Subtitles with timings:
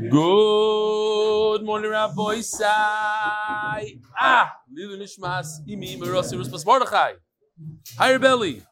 [0.00, 2.62] Good morning, Raboisai.
[4.16, 7.14] Ah, Lilu Nishmas, Imi, Ruspas Mordechai.
[7.98, 8.62] Hi, Rebelli.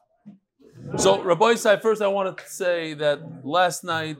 [0.97, 4.15] So, Raboisai, first I want to say that last night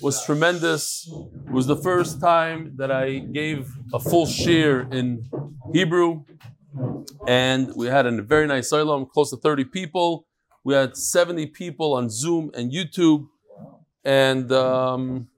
[0.00, 1.08] was tremendous.
[1.46, 5.30] It was the first time that I gave a full share in
[5.72, 6.24] Hebrew,
[7.28, 10.26] and we had a very nice Olam, close to 30 people.
[10.64, 13.28] We had 70 people on Zoom and YouTube,
[14.04, 15.28] and um,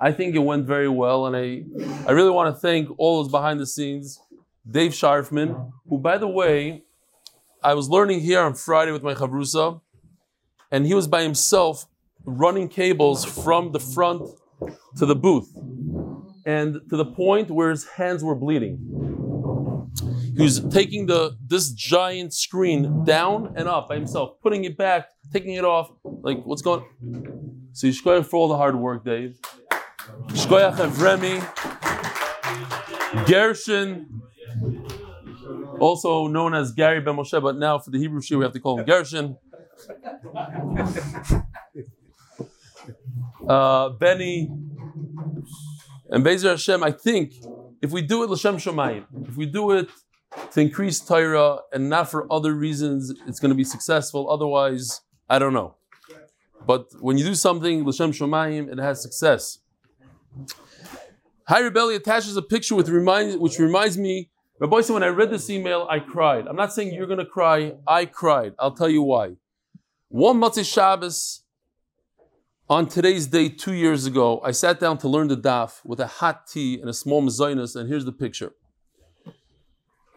[0.00, 1.26] I think it went very well.
[1.26, 1.64] And I,
[2.06, 4.20] I really want to thank all those behind the scenes,
[4.68, 6.84] Dave Sharfman, who, by the way,
[7.62, 9.80] I was learning here on Friday with my chavrusa,
[10.70, 11.86] and he was by himself
[12.24, 14.28] running cables from the front
[14.96, 15.50] to the booth,
[16.46, 18.78] and to the point where his hands were bleeding.
[20.36, 25.08] He was taking the this giant screen down and up by himself, putting it back,
[25.32, 25.90] taking it off.
[26.04, 26.84] Like, what's going?
[27.72, 29.40] So Yishkoyach for all the hard work, Dave.
[30.28, 31.40] Shkoyach Evremi,
[33.26, 34.22] Gershon,
[35.78, 38.60] also known as Gary Ben Moshe, but now for the Hebrew Shir we have to
[38.60, 39.36] call him Gershon.
[43.48, 44.50] Uh, Benny,
[46.10, 47.34] and Bezer Hashem, I think
[47.80, 49.88] if we do it L'Shem Shemayim, if we do it
[50.52, 54.30] to increase Torah and not for other reasons, it's going to be successful.
[54.30, 55.76] Otherwise, I don't know.
[56.66, 59.60] But when you do something L'Shem Shemayim, it has success.
[61.48, 65.30] High Rebelli attaches a picture with remind, which reminds me, Rabbi said, when I read
[65.30, 66.46] this email, I cried.
[66.46, 67.74] I'm not saying you're going to cry.
[67.86, 68.54] I cried.
[68.58, 69.36] I'll tell you why.
[70.08, 71.42] One Matzah Shabbos,
[72.68, 76.06] on today's day, two years ago, I sat down to learn the daf with a
[76.06, 78.52] hot tea and a small mezainis, and here's the picture.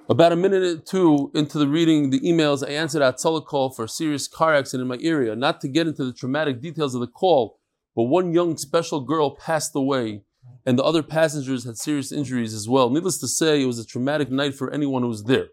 [0.09, 3.85] About a minute or two into the reading the emails, I answered a call for
[3.85, 5.33] a serious car accident in my area.
[5.33, 7.60] Not to get into the traumatic details of the call,
[7.95, 10.23] but one young special girl passed away,
[10.65, 12.89] and the other passengers had serious injuries as well.
[12.89, 15.47] Needless to say, it was a traumatic night for anyone who was there.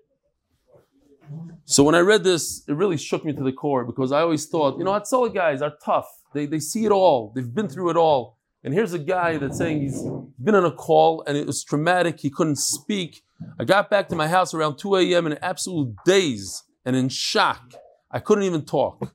[1.64, 4.46] So when I read this, it really shook me to the core because I always
[4.46, 6.08] thought, you know, Hatzalah guys are tough.
[6.32, 7.32] They, they see it all.
[7.34, 8.38] They've been through it all.
[8.64, 10.02] And here's a guy that's saying he's
[10.42, 12.20] been on a call and it was traumatic.
[12.20, 13.22] He couldn't speak.
[13.60, 15.26] I got back to my house around 2 a.m.
[15.26, 17.72] in absolute daze and in shock.
[18.10, 19.12] I couldn't even talk.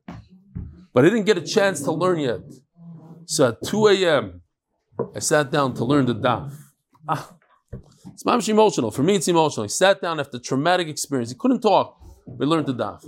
[0.93, 2.41] But I didn't get a chance to learn yet.
[3.25, 4.41] So at 2 a.m.,
[5.15, 6.53] I sat down to learn the daf.
[7.07, 7.35] Ah,
[8.07, 8.91] it's mamish emotional.
[8.91, 9.63] For me, it's emotional.
[9.63, 11.29] He sat down after traumatic experience.
[11.31, 11.99] He couldn't talk.
[12.25, 13.07] We learned the daf.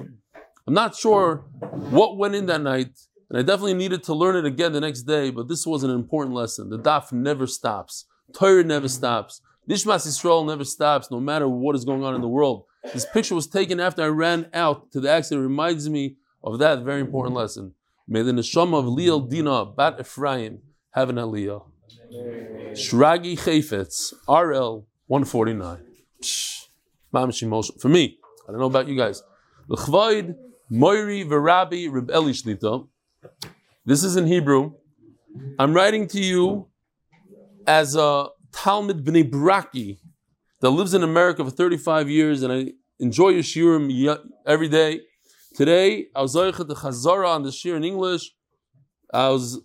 [0.67, 1.45] I'm not sure
[1.91, 2.89] what went in that night,
[3.29, 5.91] and I definitely needed to learn it again the next day, but this was an
[5.91, 6.69] important lesson.
[6.69, 8.05] The daf never stops.
[8.33, 9.41] Torah never stops.
[9.69, 12.65] Nishmas Yisrael never stops, no matter what is going on in the world.
[12.93, 15.43] This picture was taken after I ran out to the accident.
[15.43, 17.73] It reminds me of that very important lesson.
[18.07, 20.59] May the neshama of Liel Dina Bat Ephraim
[20.91, 21.63] have an aliyah.
[22.73, 25.79] Shragi Chafetz, RL 149.
[27.79, 29.23] For me, I don't know about you guys.
[29.67, 30.35] L'chvaid
[30.71, 31.71] Moiri Reb.
[33.85, 34.73] This is in Hebrew.
[35.57, 36.67] I'm writing to you
[37.65, 39.99] as a Talmud Bnei Braki
[40.61, 45.01] that lives in America for 35 years, and I enjoy your shiurim every day.
[45.55, 48.33] Today, I was zoichet the Chazara on the shir in English.
[49.13, 49.61] I was,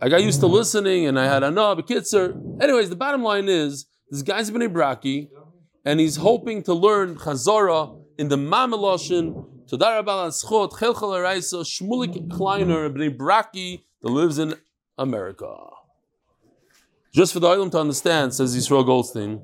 [0.00, 2.62] I got used to listening, and I had a no, bekitzer.
[2.62, 5.28] Anyways, the bottom line is this guy's Bnei Braki,
[5.84, 9.46] and he's hoping to learn Chazara in the Mameloshin.
[9.70, 14.54] Todar Rabban Schot Chelchel Araisa Shmulik Kleiner Bnei Braki that lives in
[14.96, 15.54] America.
[17.12, 19.42] Just for the item to understand, says Yisrael Goldstein,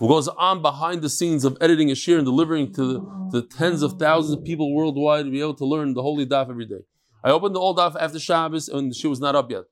[0.00, 3.42] who goes on behind the scenes of editing a shir and delivering to the, the
[3.42, 6.64] tens of thousands of people worldwide to be able to learn the holy daf every
[6.64, 6.80] day.
[7.22, 9.64] I opened the old daf after Shabbos and the shir was not up yet.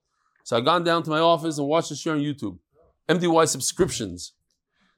[0.44, 2.58] So I gone down to my office and watched the shir on YouTube.
[3.08, 4.34] MDY subscriptions.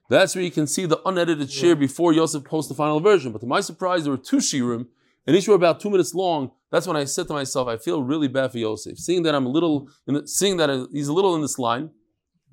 [0.09, 3.31] That's where you can see the unedited shir before Yosef posts the final version.
[3.31, 4.87] But to my surprise, there were two shirim,
[5.25, 6.51] and each were about two minutes long.
[6.69, 8.97] That's when I said to myself, I feel really bad for Yosef.
[8.97, 11.91] Seeing that I'm a little, the, seeing that he's a little in this line,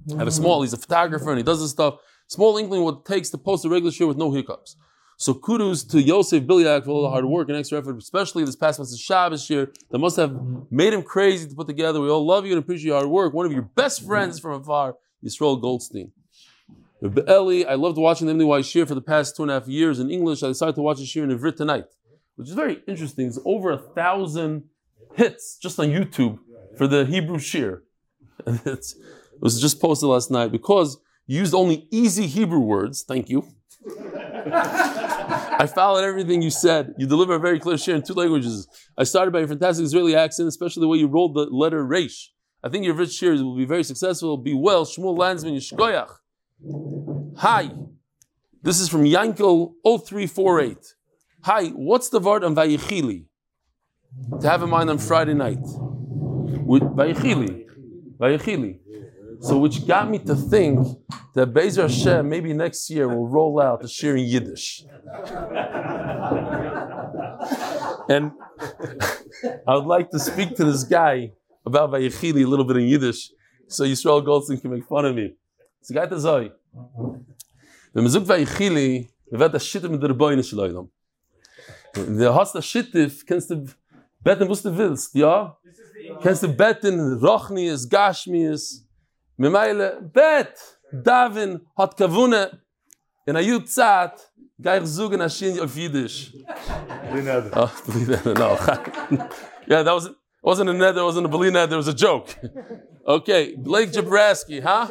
[0.08, 0.40] I have a mm-hmm.
[0.40, 1.98] small, he's a photographer and he does this stuff.
[2.28, 4.76] Small inkling what it takes to post a regular share with no hiccups.
[5.16, 8.54] So kudos to Yosef Bilyak for all the hard work and extra effort, especially this
[8.54, 10.38] past month's Shabbos year that must have
[10.70, 12.00] made him crazy to put together.
[12.00, 13.34] We all love you and appreciate your hard work.
[13.34, 16.12] One of your best friends from afar, Yisrael Goldstein.
[17.00, 19.66] Rabbi Eli, I loved watching the MDY shir for the past two and a half
[19.66, 20.42] years in English.
[20.42, 21.86] I decided to watch the shir in Ivrit tonight,
[22.36, 23.26] which is very interesting.
[23.26, 24.64] It's over a thousand
[25.14, 26.38] hits just on YouTube
[26.76, 27.82] for the Hebrew shir.
[29.40, 30.98] It was just posted last night because
[31.36, 33.04] used only easy Hebrew words.
[33.06, 33.46] Thank you.
[34.50, 36.94] I followed everything you said.
[36.98, 38.66] You deliver a very clear share in two languages.
[38.96, 42.28] I started by your fantastic Israeli accent, especially the way you rolled the letter Reish.
[42.64, 44.36] I think your rich shares will be very successful.
[44.36, 44.84] Be well.
[44.84, 46.10] Shmuel Landsman Yishkoyach.
[47.38, 47.70] Hi.
[48.62, 50.76] This is from Yankel 0348.
[51.42, 53.26] Hi, what's the word on Vayichili?
[54.40, 55.60] To have in mind on Friday night.
[55.62, 57.66] With Vayichili.
[58.18, 58.80] Vayichili.
[59.40, 60.86] So which got me to think
[61.34, 64.84] that Bezer Hashem maybe next year will roll out the in Yiddish.
[68.08, 68.32] and
[69.66, 71.32] I would like to speak to this guy
[71.64, 73.30] about Vayichili a little bit in Yiddish,
[73.68, 75.34] so Yisrael Goldstein can make fun of me.
[75.80, 76.50] It's a guy to say.
[77.92, 80.90] Wenn man sagt Vayichili, man wird das Schittif mit der Beine schleudern.
[81.94, 83.64] Der hast das Schittif, kennst du
[84.20, 85.56] beten, was du willst, ja?
[86.22, 88.87] Kennst du beten, Rochnies, Gashmies,
[89.38, 90.58] Memeile, bet,
[90.92, 92.58] Davin, hat kavune,
[93.26, 93.42] in a
[94.60, 96.32] gai ich zugen ashin auf Yiddish.
[97.54, 97.72] Oh,
[98.24, 98.58] no.
[99.66, 100.16] yeah, that was, it.
[100.42, 102.36] wasn't a nether, it wasn't a belina, there was a joke.
[103.06, 104.88] Okay, Blake Jabraski, huh?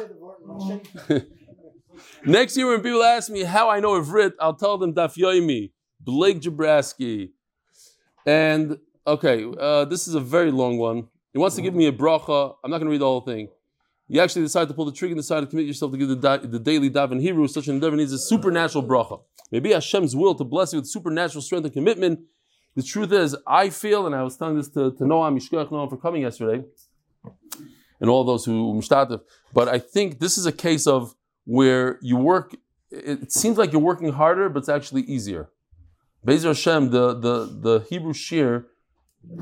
[2.24, 5.70] Next year when people ask me how I know Ivrit, I'll tell them Daf Yoimi,
[6.00, 7.30] Blake Jabraski.
[8.26, 11.08] And, okay, uh, this is a very long one.
[11.32, 12.54] He wants to give me a bracha.
[12.64, 13.48] I'm not going to read the whole thing.
[14.08, 16.16] You actually decide to pull the trigger and decide to commit yourself to give the,
[16.16, 17.46] da- the daily daven Hebrew.
[17.46, 19.20] Such an endeavor needs a supernatural bracha.
[19.52, 22.20] Maybe Hashem's will to bless you with supernatural strength and commitment.
[22.74, 25.90] The truth is, I feel, and I was telling this to, to Noam, Mishkach Noam
[25.90, 26.64] for coming yesterday,
[28.00, 29.20] and all those who mishtatif,
[29.52, 31.14] but I think this is a case of
[31.44, 32.54] where you work,
[32.90, 35.50] it, it seems like you're working harder, but it's actually easier.
[36.26, 38.66] Bezer Hashem, the, the, the Hebrew shir,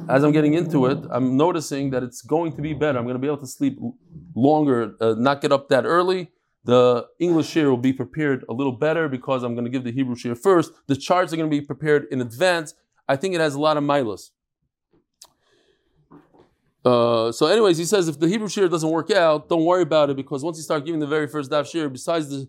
[0.08, 2.98] as I'm getting into it, I'm noticing that it's going to be better.
[2.98, 3.78] I'm going to be able to sleep
[4.34, 6.30] longer, uh, not get up that early.
[6.64, 9.92] The English share will be prepared a little better because I'm going to give the
[9.92, 10.72] Hebrew share first.
[10.88, 12.74] The charts are going to be prepared in advance.
[13.08, 14.30] I think it has a lot of milas.
[16.84, 20.10] Uh, so, anyways, he says if the Hebrew share doesn't work out, don't worry about
[20.10, 22.48] it because once you start giving the very first daf share, besides the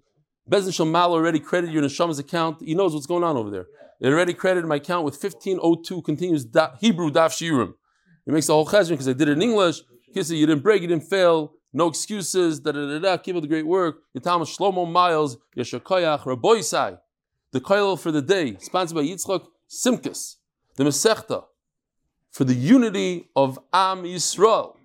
[0.49, 3.67] Bezin Shamal already credited your Neshama's account, he knows what's going on over there.
[3.99, 7.73] It already credited my account with 1502 continuous da- Hebrew daf shirim.
[8.25, 9.81] It makes the whole cheshbon because I did it in English.
[10.15, 12.59] Kissa, you didn't break, you didn't fail, no excuses.
[12.59, 13.17] Da da da da.
[13.17, 13.97] Keep up the great work.
[14.17, 16.99] Yitam Shlomo Miles Yeshakoyach Raboisai.
[17.51, 20.35] The koil for the day, sponsored by Yitzchak Simkus.
[20.75, 21.45] The Masechta
[22.31, 24.76] for the unity of Am Yisrael.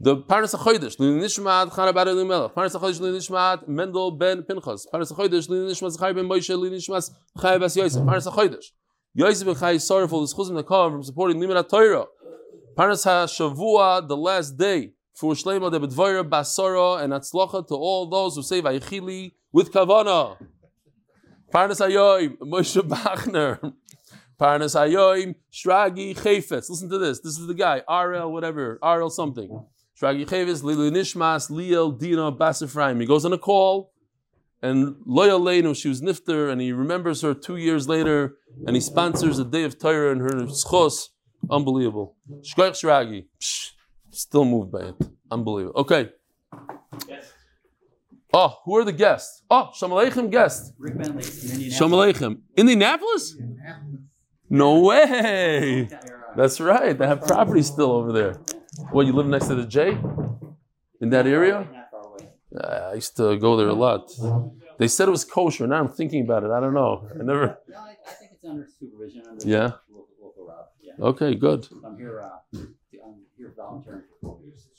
[0.00, 4.86] The Parnas HaChodesh, Lili Nishmat, Chana Bar Elimelech, Parnas HaChodesh, Lili Nishmat, Mendel ben Pinchas,
[4.94, 7.10] Parnas HaChodesh, Lili Nishmat, Zachai ben Moshe, Lili Nishmat,
[7.40, 8.66] Chai bas Yosef, Parnas HaChodesh.
[9.14, 12.04] Yosef ben Chai is sorrowful, the Chuzim Nakam from supporting Limud Torah.
[12.76, 18.36] Parnas HaShavua, the last day, for Shlema de Bedvara, Basara, and Atzlacha to all those
[18.36, 20.36] who say Vayichili with Kavana.
[21.52, 23.72] Parnas Hayoim, Moshe Bochner.
[24.38, 26.70] Parnas Hayoim, Shragi Chafetz.
[26.70, 27.18] Listen to this.
[27.18, 27.82] This is the guy.
[27.90, 28.78] RL, whatever.
[28.80, 29.64] RL something.
[30.00, 33.00] Shragi Chafetz, Lilu Nishmas, Liel, Dina, Bas Ephraim.
[33.00, 33.92] He goes on a call,
[34.62, 38.80] and Loya Leinu, she was Nifter, and he remembers her two years later, and he
[38.80, 41.08] sponsors a day of Torah in her schos.
[41.50, 42.16] Unbelievable.
[42.42, 43.26] Shkoich Shragi.
[44.10, 44.94] Still moved by it.
[45.30, 45.80] Unbelievable.
[45.80, 46.10] Okay.
[48.32, 49.42] Oh, who are the guests?
[49.50, 50.74] Oh, Shalom Aleichem guest.
[50.78, 51.76] Rick Bentley Indianapolis.
[51.76, 52.38] Shalom Aleichem.
[52.56, 53.36] Indianapolis?
[54.50, 55.88] No way.
[56.36, 56.96] That's right.
[56.96, 58.40] They have property still over there.
[58.90, 59.98] What, you live next to the J?
[61.00, 61.66] In that area?
[61.72, 62.28] Not far away.
[62.56, 64.10] Uh, I used to go there a lot.
[64.78, 65.66] They said it was kosher.
[65.66, 66.50] Now I'm thinking about it.
[66.50, 67.08] I don't know.
[67.12, 67.58] I never.
[67.68, 69.22] No, I, I think it's under supervision.
[69.28, 69.72] Under Yeah.
[69.90, 70.66] Local, local route.
[70.80, 71.04] Yeah.
[71.04, 71.68] Okay, good.
[71.84, 72.20] I'm here.
[72.20, 72.58] Uh,
[73.04, 74.02] I'm here volunteering.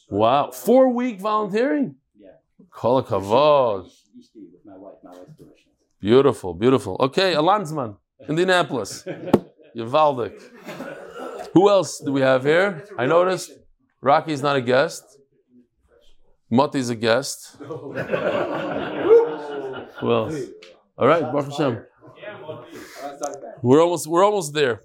[0.10, 0.51] Wow.
[0.51, 1.96] Four week volunteering?
[2.18, 2.29] Yeah.
[2.72, 3.84] Kol kavod.
[3.84, 4.96] With my wife.
[5.03, 5.72] My wife's permission.
[6.01, 6.96] Beautiful, beautiful.
[7.00, 9.03] Okay, a Landsman, Indianapolis.
[9.75, 10.41] Yavaldik.
[11.53, 12.86] Who else do we have here?
[12.98, 13.51] I noticed
[14.01, 15.03] Rocky's not a guest.
[16.50, 17.58] Mati's a guest.
[17.60, 17.98] Who
[20.12, 20.36] else?
[20.98, 21.86] All right, Baruch Hashem.
[23.62, 24.82] We're almost we're almost there.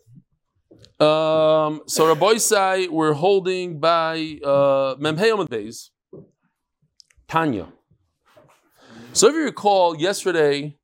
[1.01, 5.91] Um, so Raboisai, we're holding by uh, Beis,
[7.29, 7.69] Tanya.
[9.13, 10.77] So if you recall, yesterday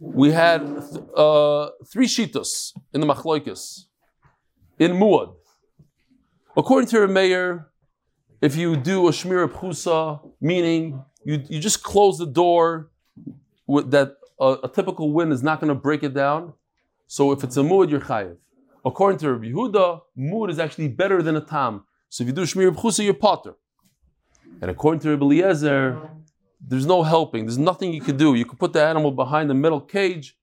[0.00, 0.62] we had
[1.16, 3.86] uh, three shitos in the machloikas
[4.78, 5.34] in Muad.
[6.58, 7.68] According to Meir,
[8.40, 12.90] if you do a shmira pchusa, meaning you, you just close the door
[13.68, 16.52] with that a typical wind is not going to break it down.
[17.06, 18.38] So if it's a muad, you're chayiv.
[18.84, 21.84] According to Rabbi Yehuda, muad is actually better than a tam.
[22.08, 23.54] So if you do shmira pchusa, you're potter.
[24.60, 26.10] And according to Rabbi Eliezer,
[26.60, 27.46] there's no helping.
[27.46, 28.34] There's nothing you can do.
[28.34, 30.36] You can put the animal behind the metal cage.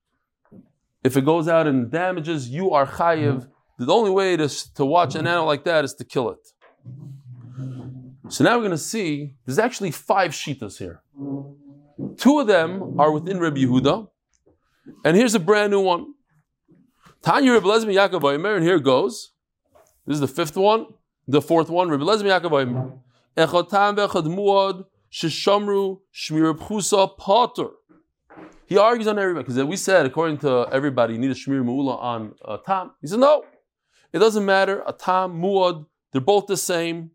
[1.04, 3.50] If it goes out and damages, you are chayiv.
[3.78, 6.48] The only way to, to watch an animal like that is to kill it.
[8.30, 11.02] So now we're going to see there's actually five shitas here.
[12.18, 14.08] Two of them are within Rabbi Yehuda,
[15.04, 16.14] and here's a brand new one.
[17.22, 19.32] Tanya Rabbi Lezmi Yaakov Omer, and here goes.
[20.06, 20.88] This is the fifth one,
[21.28, 21.90] the fourth one.
[21.90, 22.94] Rabbi Lezmi Yaakov Omer.
[23.38, 27.72] Echad tam v'echad muad sheshamru shmir pchusa pater.
[28.66, 32.02] He argues on everybody because we said according to everybody you need a shmir mu'ula
[32.02, 32.92] on a tam.
[33.02, 33.44] He said no,
[34.16, 34.82] it doesn't matter.
[34.88, 37.12] atam, muad, they're both the same,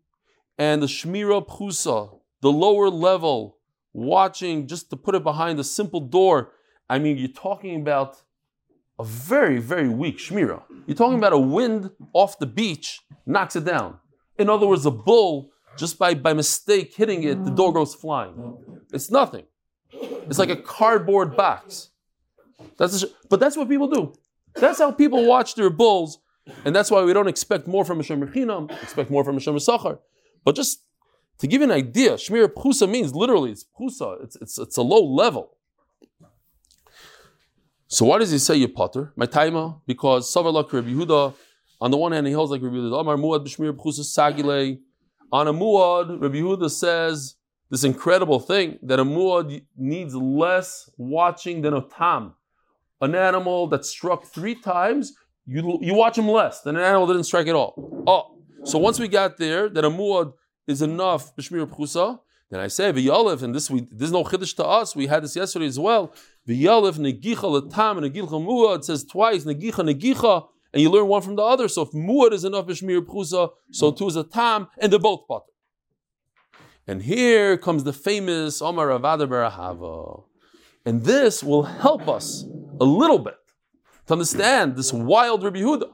[0.59, 3.57] and the shmira pchusa, the lower level,
[3.91, 6.51] watching just to put it behind a simple door.
[6.87, 8.21] I mean, you're talking about
[8.99, 10.61] a very, very weak shmira.
[10.85, 13.97] You're talking about a wind off the beach knocks it down.
[14.37, 18.57] In other words, a bull, just by, by mistake hitting it, the door goes flying.
[18.93, 19.45] It's nothing.
[19.91, 21.89] It's like a cardboard box.
[22.77, 24.13] That's a, but that's what people do.
[24.53, 26.19] That's how people watch their bulls,
[26.65, 29.39] and that's why we don't expect more from a Shomer Chinam, expect more from a
[29.39, 29.99] Shomer Sachar.
[30.43, 30.83] But just
[31.39, 34.81] to give you an idea, Shmir Pchusa means literally it's Pchusa, it's, it's, it's a
[34.81, 35.57] low level.
[37.87, 39.11] So why does he say you potter?
[39.15, 41.33] My taima, because Savarlak Rabbi Yehuda,
[41.81, 44.79] on the one hand he holds like Rabbi Yehuda, Amar Muad B'Shmir Pchusa Sagile.
[45.33, 47.35] On a Muad, Rabbi Yehuda says
[47.69, 52.33] this incredible thing that a Muad needs less watching than a Tam.
[53.01, 55.13] An animal that struck three times,
[55.45, 58.03] you, you watch him less than an animal that didn't strike at all.
[58.07, 60.33] Oh, so once we got there, that a Muad
[60.67, 62.19] is enough B'Shmir Pchusa,
[62.51, 64.93] then I say v'yalev, and this we this is no chiddush to us.
[64.93, 66.13] We had this yesterday as well.
[66.47, 68.79] V'yalev negicha letam and negicha muad.
[68.79, 71.69] It says twice negicha negicha, and you learn one from the other.
[71.69, 75.27] So if muad is enough b'shmir pchusa, so too is a tam, and they're both
[75.27, 75.45] potter.
[76.87, 80.25] And here comes the famous Omar Rav Ada bar Ahava,
[80.85, 82.43] and this will help us
[82.81, 83.35] a little bit
[84.07, 85.89] to understand this wild Rabbi Yehuda.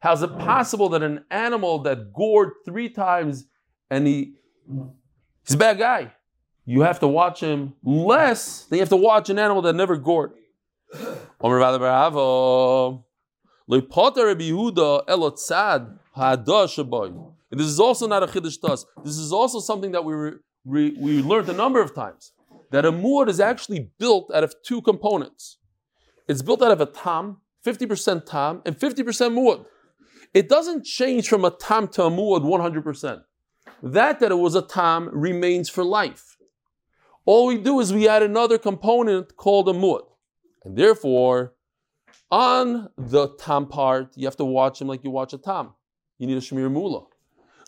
[0.00, 3.46] How is it possible that an animal that gored three times
[3.90, 4.34] and he
[5.48, 6.12] He's a bad guy.
[6.66, 9.96] You have to watch him less than you have to watch an animal that never
[9.96, 10.32] gored.
[17.50, 18.84] This is also not a chiddush to us.
[19.02, 20.32] This is also something that we,
[20.64, 22.32] we, we learned a number of times.
[22.70, 25.56] That a muad is actually built out of two components.
[26.28, 29.64] It's built out of a tam, 50% tam, and 50% muad.
[30.34, 33.22] It doesn't change from a tam to a muad 100%
[33.82, 36.36] that that it was a tam remains for life.
[37.24, 40.02] All we do is we add another component called a mud.
[40.64, 41.54] And therefore,
[42.30, 45.74] on the tam part, you have to watch him like you watch a tam.
[46.18, 47.04] You need a shmir mula.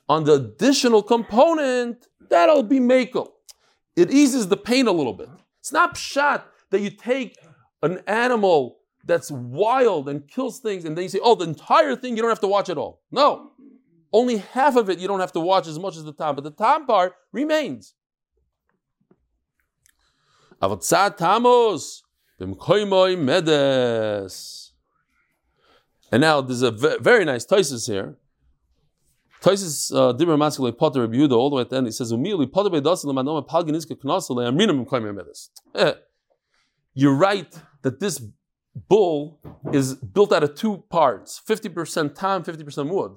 [0.08, 3.28] On the additional component, that'll be makel.
[3.96, 5.28] It eases the pain a little bit.
[5.60, 7.36] It's not pshat that you take
[7.82, 12.16] an animal that's wild and kills things and then you say, oh, the entire thing
[12.16, 13.02] you don't have to watch at all.
[13.10, 13.52] No.
[14.12, 16.44] Only half of it you don't have to watch as much as the time, but
[16.44, 17.94] the tam part remains.
[20.62, 20.80] And
[26.20, 28.16] now there's a very nice Taisus here.
[29.40, 31.86] Taisus uh, Dibra Maskele Potter Rebuda all the way at the end.
[31.86, 35.94] He says, "Umili Potter Bedasil Manoma Palganiska Knasale Aminim Koimer Medes." Eh,
[36.92, 38.22] you're right that this
[38.88, 39.40] bull
[39.72, 43.12] is built out of two parts: fifty percent tam, fifty percent wood.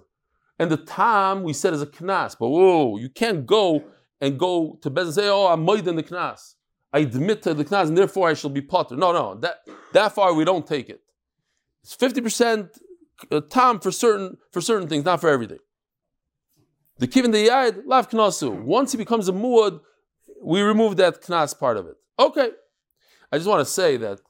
[0.59, 3.83] And the tam we said is a knas, but whoa, you can't go
[4.21, 6.55] and go to Bez and say, oh, I'm made in the knas.
[6.93, 8.95] I admit to the knas, and therefore I shall be potter.
[8.95, 9.57] No, no, that
[9.93, 11.01] that far we don't take it.
[11.81, 12.77] It's fifty percent
[13.31, 15.59] uh, tam for certain for certain things, not for everything.
[16.99, 18.61] The kivin the yad lav knasu.
[18.61, 19.81] Once he becomes a muad,
[20.41, 21.95] we remove that knas part of it.
[22.19, 22.51] Okay,
[23.31, 24.21] I just want to say that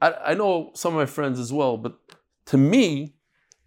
[0.00, 1.98] I, I know some of my friends as well, but
[2.46, 3.14] to me,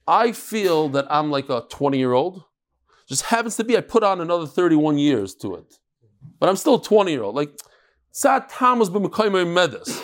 [0.08, 2.44] I feel that I'm like a 20 year old.
[3.08, 5.76] Just happens to be I put on another 31 years to it.
[6.40, 7.36] But I'm still a 20 year old.
[7.36, 7.60] Like,
[8.12, 10.02] Sat Thomas Medis.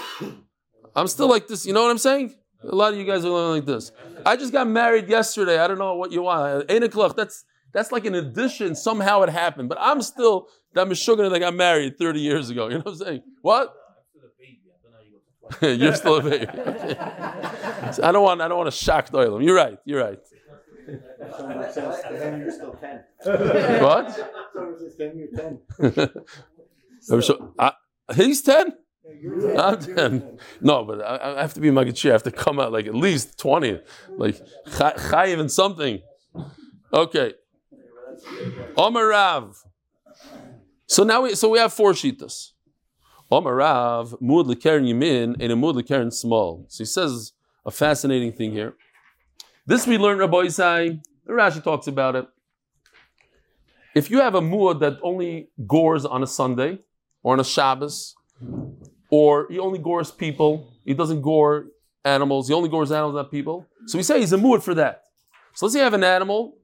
[0.95, 2.35] I'm still like this, you know what I'm saying?
[2.63, 3.91] A lot of you guys are like this.
[4.25, 5.59] I just got married yesterday.
[5.59, 6.65] I don't know what you want.
[6.69, 7.15] Eight o'clock.
[7.15, 8.75] That's that's like an addition.
[8.75, 9.69] Somehow it happened.
[9.69, 12.69] But I'm still that Meshuggah that got married 30 years ago.
[12.69, 13.23] You know what I'm saying?
[13.41, 13.73] What?
[15.61, 16.45] You're still a baby.
[17.93, 18.41] so I don't want.
[18.41, 19.37] I don't want to shock the.
[19.37, 19.77] You're right.
[19.85, 20.19] You're right.
[20.85, 21.01] 10.
[23.81, 24.31] What?
[24.99, 26.09] You're 10.
[26.99, 27.71] so, uh,
[28.15, 28.73] he's ten.
[29.57, 30.39] I'm ten.
[30.61, 32.09] No, but I, I have to be Magachir.
[32.09, 33.79] I have to come out like at least twenty,
[34.17, 34.35] like
[34.67, 36.01] chayiv and something.
[36.93, 37.33] Okay.
[38.75, 39.55] Omarav.
[40.87, 42.51] So now we so we have four shitas.
[43.31, 46.65] Omarav, Mud Lekaren Yamin, and a Mud Lekaren Small.
[46.67, 47.33] So he says
[47.65, 48.75] a fascinating thing here.
[49.65, 52.27] This we learn, Rabbi Isai, Rashi talks about it.
[53.95, 56.79] if you have a muad that only gores on a Sunday
[57.23, 58.13] or on a Shabbos,
[59.09, 61.67] or he only gores people, he doesn't gore
[62.03, 63.65] animals, he only gores animals, not people.
[63.87, 65.05] So we say he's a muad for that.
[65.53, 66.57] So let's say you have an animal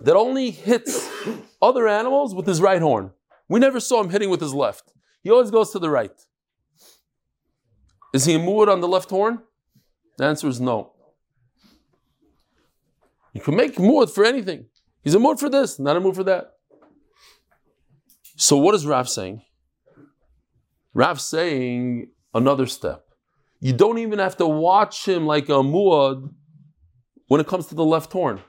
[0.00, 1.10] that only hits
[1.60, 3.10] other animals with his right horn.
[3.48, 4.93] We never saw him hitting with his left.
[5.24, 6.12] He always goes to the right.
[8.12, 9.40] Is he a muad on the left horn?
[10.18, 10.92] The answer is no.
[13.32, 14.66] You can make muad for anything.
[15.02, 16.52] He's a muad for this, not a muad for that.
[18.36, 19.42] So what is Rav saying?
[20.92, 23.06] Rav saying another step.
[23.60, 26.30] You don't even have to watch him like a muad
[27.28, 28.40] when it comes to the left horn.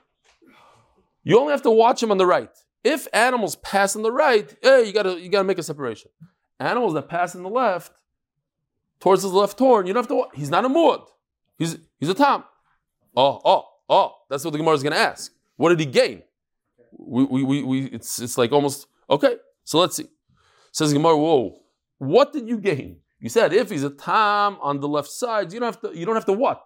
[1.24, 2.50] You only have to watch him on the right.
[2.84, 6.10] If animals pass on the right, hey, you gotta you gotta make a separation.
[6.58, 7.92] Animals that pass in the left,
[9.00, 10.26] towards his left horn, you don't have to.
[10.34, 11.06] He's not a muad.
[11.58, 12.44] He's he's a tam.
[13.14, 15.32] Oh oh oh, that's what the Gemara is gonna ask.
[15.56, 16.22] What did he gain?
[16.98, 19.36] We we we, we it's it's like almost okay.
[19.64, 20.08] So let's see.
[20.72, 21.60] Says Gemara, whoa,
[21.98, 23.00] what did you gain?
[23.18, 25.98] You said if he's a tam on the left side, you don't have to.
[25.98, 26.62] You don't have to what?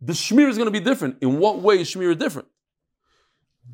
[0.00, 1.18] The shmir is going to be different.
[1.20, 2.48] In what way is shmir different?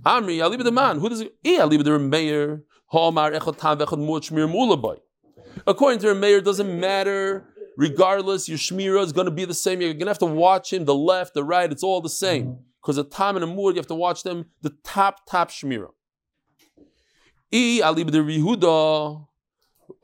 [0.04, 0.98] Amri, Aliba the man.
[0.98, 1.34] Who does it?
[1.44, 2.64] Eh, Aliba the Meir.
[2.92, 4.98] Hamar echad tam vechad muad shmir mulaboy.
[5.66, 7.44] According to the Meir, it doesn't matter.
[7.76, 9.80] Regardless, your shmira is going to be the same.
[9.80, 11.70] You're going to have to watch him, the left, the right.
[11.70, 12.44] It's all the same.
[12.44, 12.62] Mm-hmm.
[12.82, 14.46] Because a tam and a muad, you have to watch them.
[14.62, 15.90] The top, top shmira.
[17.52, 19.26] E Aliba the Yehuda.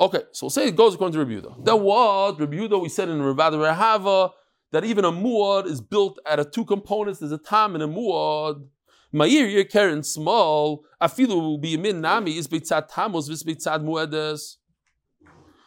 [0.01, 1.65] Okay, so we'll say it goes according to Yehuda.
[1.65, 4.33] That what Rabbi Yehuda we said in Rav Ada bar Ahava
[4.73, 7.21] that even a muad is built out of two components.
[7.21, 8.67] There's a tam and a muad.
[9.15, 10.85] Ma'ir your keren small.
[11.01, 14.57] Afilu will be min nami is beitzat tamos vis beitzat muedes.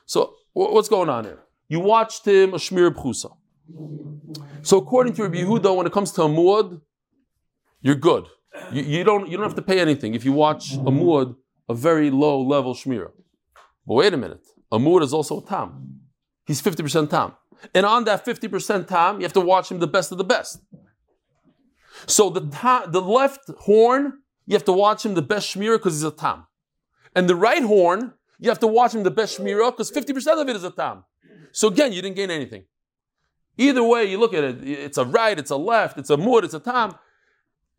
[0.07, 1.41] So wh- what's going on here?
[1.69, 3.31] You watched him a shmir b'chusa.
[4.63, 6.81] So according to Rabbi Yehuda, when it comes to a muad,
[7.81, 8.25] you're good.
[8.71, 11.36] You, you don't you don't have to pay anything if you watch a muad
[11.69, 13.12] a very low level shmira.
[13.86, 15.99] But wait a minute, a muad is also a tam.
[16.45, 17.34] He's 50% tam.
[17.75, 20.62] And on that 50% tam, you have to watch him the best of the best.
[22.05, 22.41] So the
[22.97, 24.03] the left horn,
[24.45, 26.47] you have to watch him the best shmira because he's a tam.
[27.15, 30.50] And the right horn, you have to watch him the best shmira because 50% of
[30.50, 31.04] it is a tam.
[31.52, 32.65] So again, you didn't gain anything.
[33.58, 36.43] Either way you look at it, it's a right, it's a left, it's a muad,
[36.43, 36.95] it's a tam.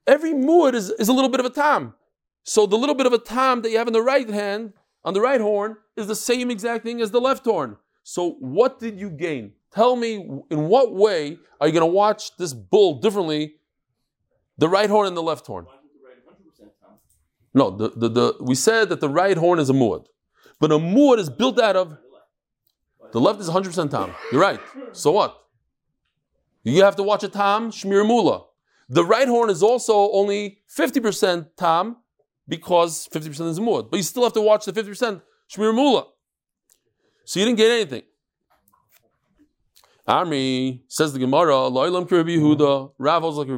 [0.06, 1.94] Every muad is, is a little bit of a tam.
[2.42, 4.72] So the little bit of a tam that you have in the right hand,
[5.04, 7.76] on the right horn, is the same exact thing as the left horn.
[8.02, 9.52] So what did you gain?
[9.72, 10.14] Tell me
[10.50, 13.56] in what way are you going to watch this bull differently,
[14.56, 15.66] the right horn and the left horn?
[17.54, 20.06] No, the, the, the, we said that the right horn is a muad.
[20.60, 21.96] But a muad is built out of,
[23.12, 24.14] the left is 100% tam.
[24.32, 24.60] You're right.
[24.92, 25.36] So what?
[26.64, 28.44] You have to watch a tam, shmir mula.
[28.88, 31.96] The right horn is also only 50% tam
[32.46, 33.90] because 50% is muad.
[33.90, 36.06] But you still have to watch the 50% shmir mula.
[37.24, 38.02] So you didn't get anything.
[40.08, 43.48] Amri says the Gemara, Loilam Rabbi Yehuda, Rav was like.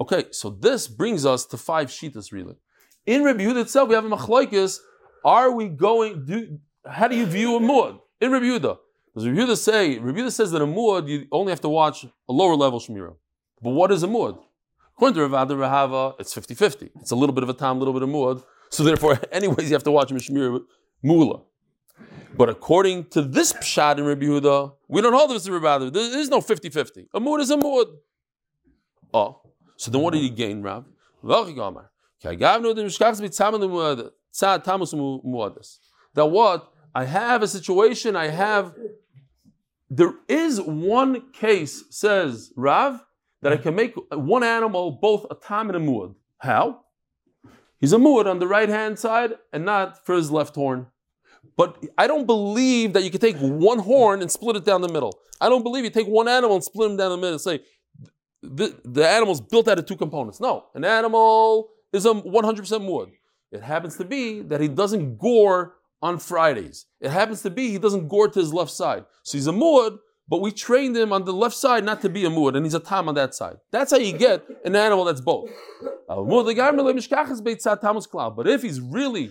[0.00, 2.56] Okay, so this brings us to five shitas really.
[3.06, 4.78] In Rabbi Yehuda itself, we have a machlokes.
[5.24, 6.24] Are we going?
[6.24, 8.78] Do, how do you view a muad in Rabbi Yehuda?
[9.14, 9.98] Does Rabbi Yehuda say?
[9.98, 13.14] Rabbi Yehuda says that a muad you only have to watch a lower level shmira.
[13.62, 14.38] But what is a muad?
[14.96, 16.90] According to Rav Rahava, it's 50-50.
[17.00, 18.42] It's a little bit of a tam, a little bit of muad.
[18.70, 20.60] So therefore, anyways, you have to watch him shmira
[21.02, 21.40] mula.
[22.36, 25.90] But according to this pshat in Rabbi Yehuda, we don't hold this to Rabbi.
[25.90, 27.08] There is no 50-50.
[27.12, 27.86] A muad is a muad.
[29.12, 29.42] Oh,
[29.76, 30.84] so then what did he gain, Rav?
[36.14, 36.72] That what?
[36.94, 38.74] I have a situation, I have.
[39.90, 43.04] There is one case, says Rav,
[43.42, 46.14] that I can make one animal both a tam and a muad.
[46.38, 46.80] How?
[47.78, 50.86] He's a muad on the right hand side and not for his left horn.
[51.56, 54.88] But I don't believe that you can take one horn and split it down the
[54.88, 55.20] middle.
[55.40, 57.60] I don't believe you take one animal and split him down the middle and say,
[58.42, 60.40] the, the animal's built out of two components.
[60.40, 63.12] No, an animal is a 100% muad.
[63.52, 66.86] It happens to be that he doesn't gore on Fridays.
[67.00, 69.04] It happens to be he doesn't gore to his left side.
[69.22, 72.24] So he's a muad, but we trained him on the left side not to be
[72.24, 73.58] a muad, and he's a tam on that side.
[73.70, 75.50] That's how you get an animal that's both.
[76.08, 76.48] But
[78.48, 79.30] if he's really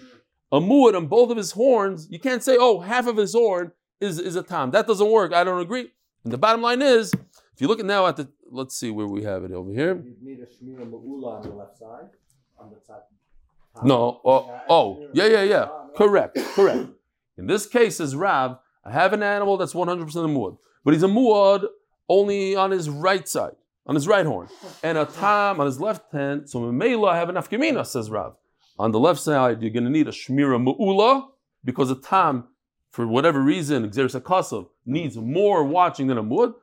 [0.52, 3.72] a muad on both of his horns, you can't say, oh, half of his horn
[4.00, 4.72] is, is a tam.
[4.72, 5.34] That doesn't work.
[5.34, 5.92] I don't agree.
[6.24, 9.08] And the bottom line is, if you look at now at the, let's see where
[9.08, 10.02] we have it over here.
[10.04, 12.10] You need a shmira ma'ula on the left side,
[12.64, 13.10] on the top.
[13.84, 15.68] No, oh, oh, yeah, oh, yeah, yeah.
[15.96, 16.90] Correct, correct.
[17.38, 21.04] In this case, as Rav, I have an animal that's 100% a muad, but he's
[21.04, 21.66] a muad
[22.08, 23.56] only on his right side.
[23.86, 24.48] on his right horn,
[24.82, 26.50] and a tam on his left hand.
[26.50, 28.36] So Mamela I have an afkamina, says Rav.
[28.80, 31.28] On the left side, you're going to need a shmira mu'ula
[31.64, 32.46] because a tam,
[32.90, 36.54] for whatever reason, Xeris needs more watching than a mud.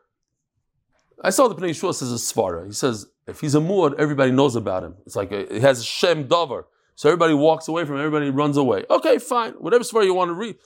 [1.22, 2.66] I saw the Pnei Yehoshua says a svara.
[2.66, 4.96] He says if he's a mud, everybody knows about him.
[5.06, 8.00] It's like uh, a, it has a shem davar, so everybody walks away from him.
[8.00, 8.84] Everybody runs away.
[8.90, 9.52] Okay, fine.
[9.52, 10.56] Whatever svara you want to read,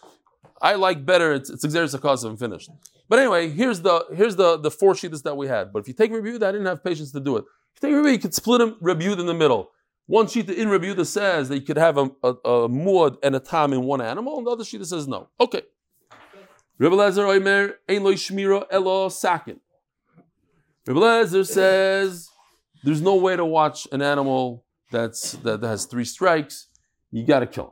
[0.61, 1.33] I like better.
[1.33, 2.71] It's it's Xeris and finished.
[3.09, 5.73] But anyway, here's the here's the the four sheets that we had.
[5.73, 7.45] But if you take review, I didn't have patience to do it.
[7.77, 9.71] If you take review, you could split them review in the middle.
[10.07, 13.35] One sheet in review that says that you could have a, a, a muad and
[13.35, 15.29] a tam in one animal, and the other sheet says no.
[15.41, 15.63] Okay.
[16.77, 19.61] Rebbe Lezer Oimer Ein Lo Shmira Elo Sakin.
[20.87, 22.29] Rebbe Lezer says
[22.85, 26.69] there's no way to watch an animal that's that, that has three strikes.
[27.11, 27.71] You got to kill him.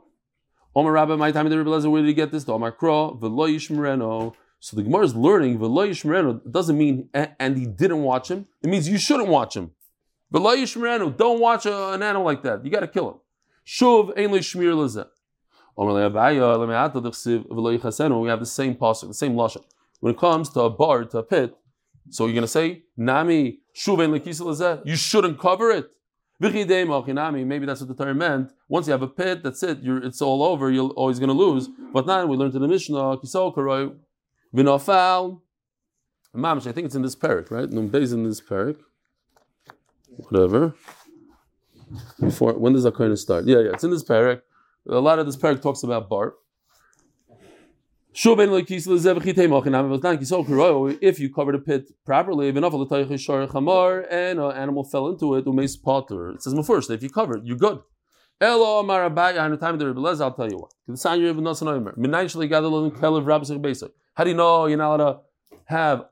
[0.75, 2.49] Omar Rabbi, my time in the Rebbe where did he get this?
[2.49, 4.33] Omar Kro Velo.
[4.59, 8.47] So the Gemara is learning Velo doesn't mean and he didn't watch him.
[8.63, 9.71] It means you shouldn't watch him.
[10.33, 11.15] Yishmerenu.
[11.15, 12.65] Don't watch a, an animal like that.
[12.65, 13.17] You got to kill him.
[13.67, 15.07] Shuv ein shmir lezeh.
[15.75, 15.85] We
[18.29, 19.63] have the same pasuk, the same lashon.
[19.99, 21.55] When it comes to a bar, to a pit,
[22.09, 25.89] so you're going to say, Nami, You shouldn't cover it.
[26.39, 28.51] Maybe that's what the Torah meant.
[28.67, 29.81] Once you have a pit, that's it.
[29.81, 30.71] You're, it's all over.
[30.71, 31.69] You're always going to lose.
[31.93, 33.95] But now we learned in the Mishnah, kisol karoi,
[34.53, 35.41] vinofal.
[36.35, 37.69] I think it's in this parak, right?
[37.69, 38.77] Numbez in this parak
[40.17, 40.75] whatever.
[42.19, 43.45] Before when does Akoina start?
[43.45, 44.41] Yeah, yeah, it's in this parak.
[44.89, 46.35] A lot of this parak talks about bar.
[51.01, 56.91] If you cover the pit properly, and an animal fell into it, it says first,
[56.91, 57.79] if you cover it, you're good.
[58.39, 60.73] Elo the time the I'll tell you what.
[64.15, 65.19] How do you know you're not allowed to
[65.65, 66.05] have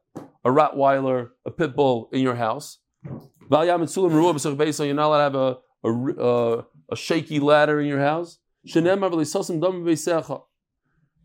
[0.44, 2.80] a Rottweiler, a pit bull in your house?
[3.50, 8.40] You're not allowed to have a, a, a, a shaky ladder in your house.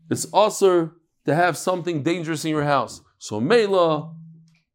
[0.09, 0.91] It's also
[1.25, 3.01] to have something dangerous in your house.
[3.19, 4.13] So Mela,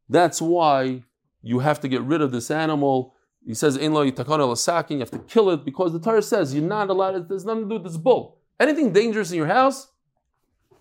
[0.09, 1.03] that's why
[1.41, 3.15] you have to get rid of this animal.
[3.45, 7.25] He says, you have to kill it because the Torah says you're not allowed, it
[7.29, 8.39] has nothing to do with this bull.
[8.59, 9.89] Anything dangerous in your house,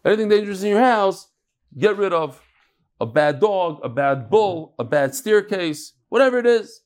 [0.04, 1.28] anything dangerous in your house,
[1.76, 2.40] get rid of.
[3.00, 6.82] A bad dog, a bad bull, a bad staircase, whatever it is.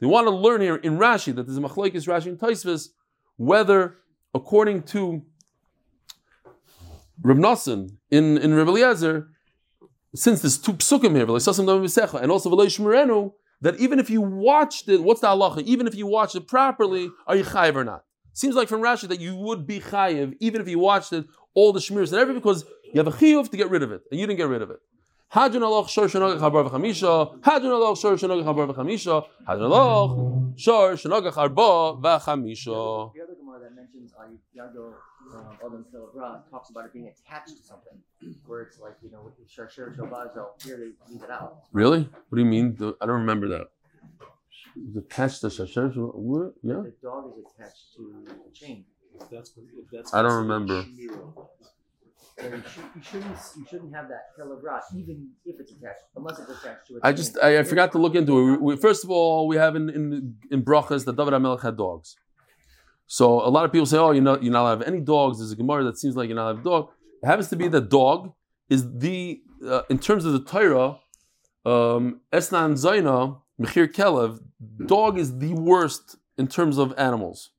[0.00, 2.88] They want to learn here in Rashi that there's a machlekes Rashi and Taisvis
[3.36, 3.98] whether
[4.34, 5.22] according to
[7.22, 9.28] Reb Nassan in in Reb Eliezer,
[10.14, 15.20] since there's two psukim here, and also Shmerenu, that even if you watched it, what's
[15.20, 15.62] the halacha?
[15.62, 18.04] Even if you watched it properly, are you chayiv or not?
[18.32, 21.24] Seems like from Rashi that you would be chayiv even if you watched it
[21.54, 24.02] all the shmirs and everything because you have a chiyuv to get rid of it
[24.10, 24.80] and you didn't get rid of it.
[25.32, 27.40] Hadran aloch shor shenogach harbar v'chamisha.
[27.40, 29.26] Hadran aloch shor shenogach harbar v'chamisha.
[29.48, 33.12] Hadran aloch shor shenogach harbar v'chamisha.
[33.14, 34.94] The other Gemara that mentions on Yado
[35.64, 37.98] Odom uh, Silabra talks about it being attached to something,
[38.46, 40.36] where it's like you know with the shor shor shobazo.
[40.36, 41.64] Oh, here they leave it out.
[41.72, 42.08] Really?
[42.28, 42.76] What do you mean?
[43.00, 43.68] I don't remember that.
[44.76, 45.88] It's attached to shasher.
[46.14, 46.54] What?
[46.62, 46.82] Yeah.
[46.82, 48.84] The dog is attached to a chain.
[49.14, 50.84] If that's, if that's I don't remember.
[52.38, 56.38] So you, should, you shouldn't you shouldn't have that kilogram even if it's attached, unless
[56.40, 58.44] it's attached to a I just I, I forgot to look into it.
[58.44, 61.76] We, we, first of all, we have in in, in brachas that David Hamelech had
[61.76, 62.16] dogs.
[63.06, 65.00] So a lot of people say, "Oh, you know, you're not allowed to have any
[65.00, 66.88] dogs." There's a gemara that seems like you're not allowed to have a dog.
[67.22, 68.32] It happens to be that dog
[68.68, 70.98] is the uh, in terms of the Torah,
[71.64, 74.40] um, Esnan Zaina Mechir Kelev.
[74.86, 77.50] Dog is the worst in terms of animals.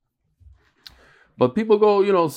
[1.37, 2.29] But people go, you know,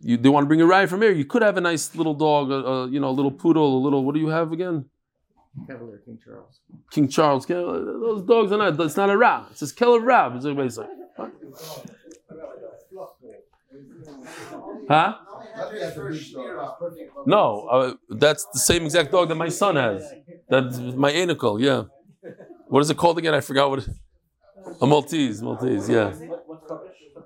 [0.00, 1.12] you, they want to bring a ride from here.
[1.12, 3.80] You could have a nice little dog, a, a, you know, a little poodle, a
[3.80, 4.04] little.
[4.04, 4.84] What do you have again?
[5.66, 6.60] Cavalier King Charles.
[6.90, 7.50] King Charles.
[7.50, 8.78] Uh, those dogs are not.
[8.80, 9.46] It's not a rab.
[9.50, 10.36] It's says Keller rab.
[10.36, 10.86] It's basically.
[11.16, 11.32] What?
[14.88, 15.14] Huh?
[17.26, 20.12] No, uh, that's the same exact dog that my son has.
[20.48, 21.60] That's my anicle.
[21.60, 21.84] Yeah.
[22.68, 23.34] What is it called again?
[23.34, 23.80] I forgot what.
[23.80, 23.88] It,
[24.80, 25.42] a Maltese.
[25.42, 25.88] Maltese.
[25.88, 26.14] Yeah.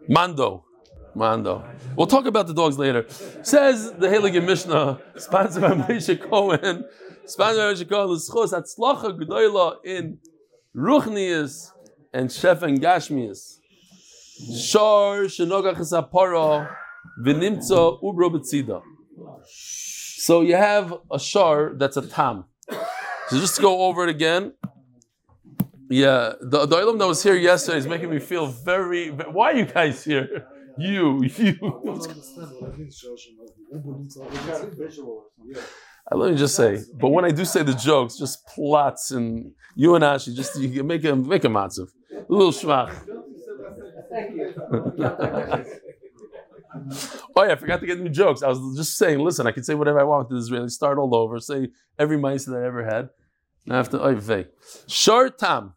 [0.08, 0.64] Mando.
[1.14, 1.64] Mando.
[1.96, 3.06] We'll talk about the dogs later.
[3.42, 6.84] Says the Heilige Mishnah, sponsored by Moshe Cohen,
[7.26, 10.18] sponsored by Moshe Cohen, L'schos Hatzlacha G'doyla in
[10.74, 11.72] Ruchnius
[12.12, 13.58] and Shef and Gashmius.
[14.58, 16.74] Shor Shenogach Esapara
[17.20, 18.82] V'nimtza Ubro B'tzida.
[19.46, 22.44] So you have a shar that's a tam.
[23.28, 24.52] So just to go over it again.
[25.88, 29.10] Yeah, the, the that was here yesterday is making me feel very.
[29.10, 30.46] Why are you guys here?
[30.78, 31.52] You, you.
[34.76, 35.62] visual or something.
[36.10, 39.52] Uh, Let me just say, but when I do say the jokes, just plots and
[39.76, 42.92] you and Ashi, just you can make a make a matzav, a little schmach.
[47.36, 48.42] Oh yeah, I forgot to get new jokes.
[48.42, 50.98] I was just saying, listen, I can say whatever I want to the Israeli, start
[50.98, 53.10] all over, say every mice that I ever had.
[53.66, 54.46] Now I have to oy vey.
[54.86, 55.74] Short time.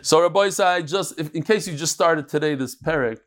[0.00, 3.18] So Rabbi I just if, in case you just started today this parak,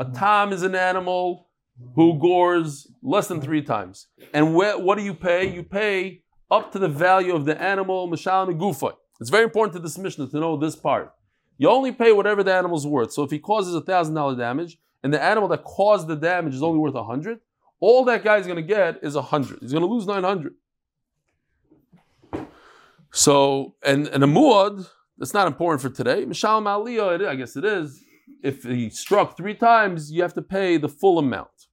[0.00, 1.48] a tam is an animal
[1.94, 4.06] who gores less than three times.
[4.32, 5.52] And what do you pay?
[5.52, 8.94] You pay up to the value of the animal, mashal and gufa.
[9.20, 11.12] It's very important to this Mishnah to know this part.
[11.58, 13.12] You only pay whatever the animal's worth.
[13.12, 16.54] So if he causes a thousand dollar damage, and the animal that caused the damage
[16.54, 17.40] is only worth a hundred,
[17.78, 19.58] all that guy's going to get is a hundred.
[19.60, 20.54] He's going to lose nine hundred.
[23.12, 26.24] So, and and a muad, that's not important for today.
[26.24, 28.02] Mishal Maliyah, I guess it is.
[28.42, 31.68] If he struck three times, you have to pay the full amount.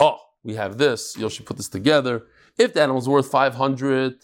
[0.00, 1.16] Oh, we have this.
[1.16, 2.24] You should put this together.
[2.58, 4.14] If the animal's worth 500,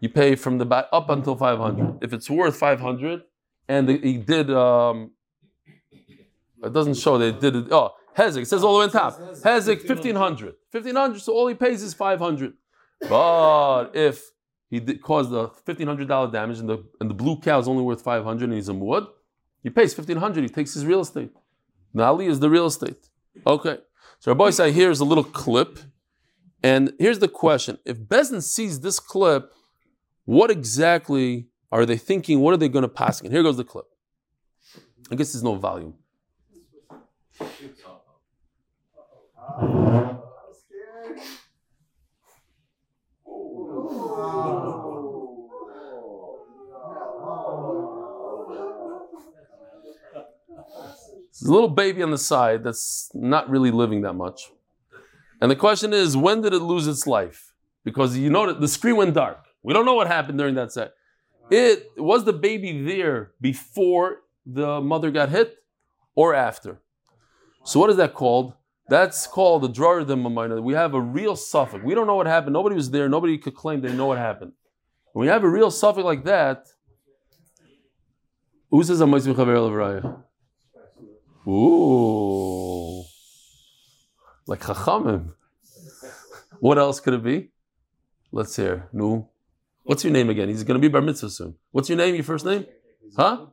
[0.00, 1.98] you pay from the back up until 500.
[2.02, 3.22] If it's worth 500,
[3.68, 5.12] and he did, um,
[6.62, 7.66] it doesn't show they did it.
[7.70, 9.18] Oh, Hezek, it says all the way on top.
[9.18, 10.54] Hezek, 1500.
[10.70, 12.52] 1500, so all he pays is 500.
[13.08, 14.30] But if
[14.70, 18.02] he did, caused a $1,500 damage and the, and the blue cow is only worth
[18.02, 19.06] 500 and he's a muad,
[19.62, 21.32] he pays 1500 he takes his real estate.
[21.94, 23.08] Nali is the real estate.
[23.46, 23.78] Okay.
[24.20, 25.78] So Rabbi say here's a little clip.
[26.62, 27.78] And here's the question.
[27.84, 29.52] If Bezdin sees this clip,
[30.24, 32.40] what exactly are they thinking?
[32.40, 33.20] What are they going to pass?
[33.20, 33.86] And here goes the clip.
[35.10, 35.94] I guess there's no volume.
[51.40, 54.50] There's a little baby on the side that's not really living that much.
[55.40, 57.54] And the question is, when did it lose its life?
[57.84, 59.44] Because you know that the screen went dark.
[59.62, 60.94] We don't know what happened during that set.
[61.50, 65.56] It was the baby there before the mother got hit
[66.14, 66.80] or after.
[67.64, 68.54] So what is that called?
[68.88, 70.62] That's called the drawer the mamina.
[70.62, 71.84] We have a real safek.
[71.84, 72.54] We don't know what happened.
[72.54, 73.08] Nobody was there.
[73.08, 74.52] Nobody could claim they know what happened.
[75.12, 76.66] When we have a real safek like that,
[78.70, 79.06] who says a
[81.48, 83.04] Ooh,
[84.46, 85.32] like chachamim.
[86.60, 87.50] What else could it be?
[88.32, 88.88] Let's hear.
[88.92, 89.30] No.
[89.84, 90.48] What's your name again?
[90.48, 91.54] He's going to be bar mitzvah soon.
[91.70, 92.14] What's your name?
[92.14, 92.66] Your first name?
[93.16, 93.46] Huh?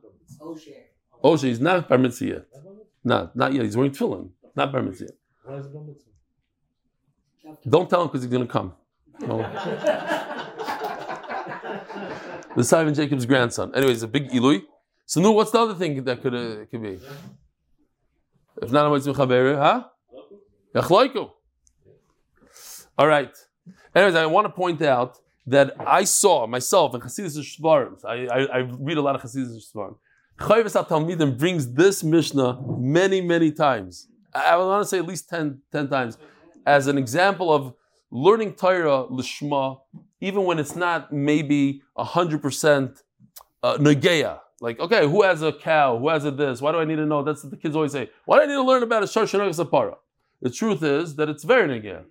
[1.24, 1.44] Osher.
[1.44, 2.44] He's not bar mitzvah yet.
[3.02, 3.64] Not, not yet.
[3.64, 4.30] He's wearing tefillin.
[4.54, 5.14] Not bar mitzvah yet.
[5.44, 6.10] Why is it bar mitzvah?
[7.66, 8.74] Don't tell him because he's going to come.
[9.20, 9.38] No.
[12.56, 13.74] the Simon Jacob's grandson.
[13.74, 14.64] Anyways, a big ilui.
[15.06, 16.98] So, no, what's the other thing that could uh, could be?
[18.62, 19.84] If not mitzvah chabere, huh?
[20.74, 21.30] Yachloiku.
[22.98, 23.34] All right.
[23.94, 28.04] Anyways, I want to point out that I saw myself in Chassidus Shvarim.
[28.04, 29.96] I, I, I read a lot of Chassidus Shvarim.
[30.38, 34.08] Chayvus Talmidim brings this Mishnah many, many times.
[34.34, 36.18] I, I want to say at least 10, 10 times
[36.66, 37.74] as an example of
[38.10, 39.80] learning Torah lishma,
[40.20, 43.02] even when it's not maybe hundred percent
[43.62, 44.40] uh, negeya.
[44.60, 45.98] Like, okay, who has a cow?
[45.98, 46.62] Who has a this?
[46.62, 47.22] Why do I need to know?
[47.22, 48.10] That's what the kids always say.
[48.24, 49.96] Why do I need to learn about a Shoshanag Sapara?
[50.40, 52.04] The truth is that it's very negeya.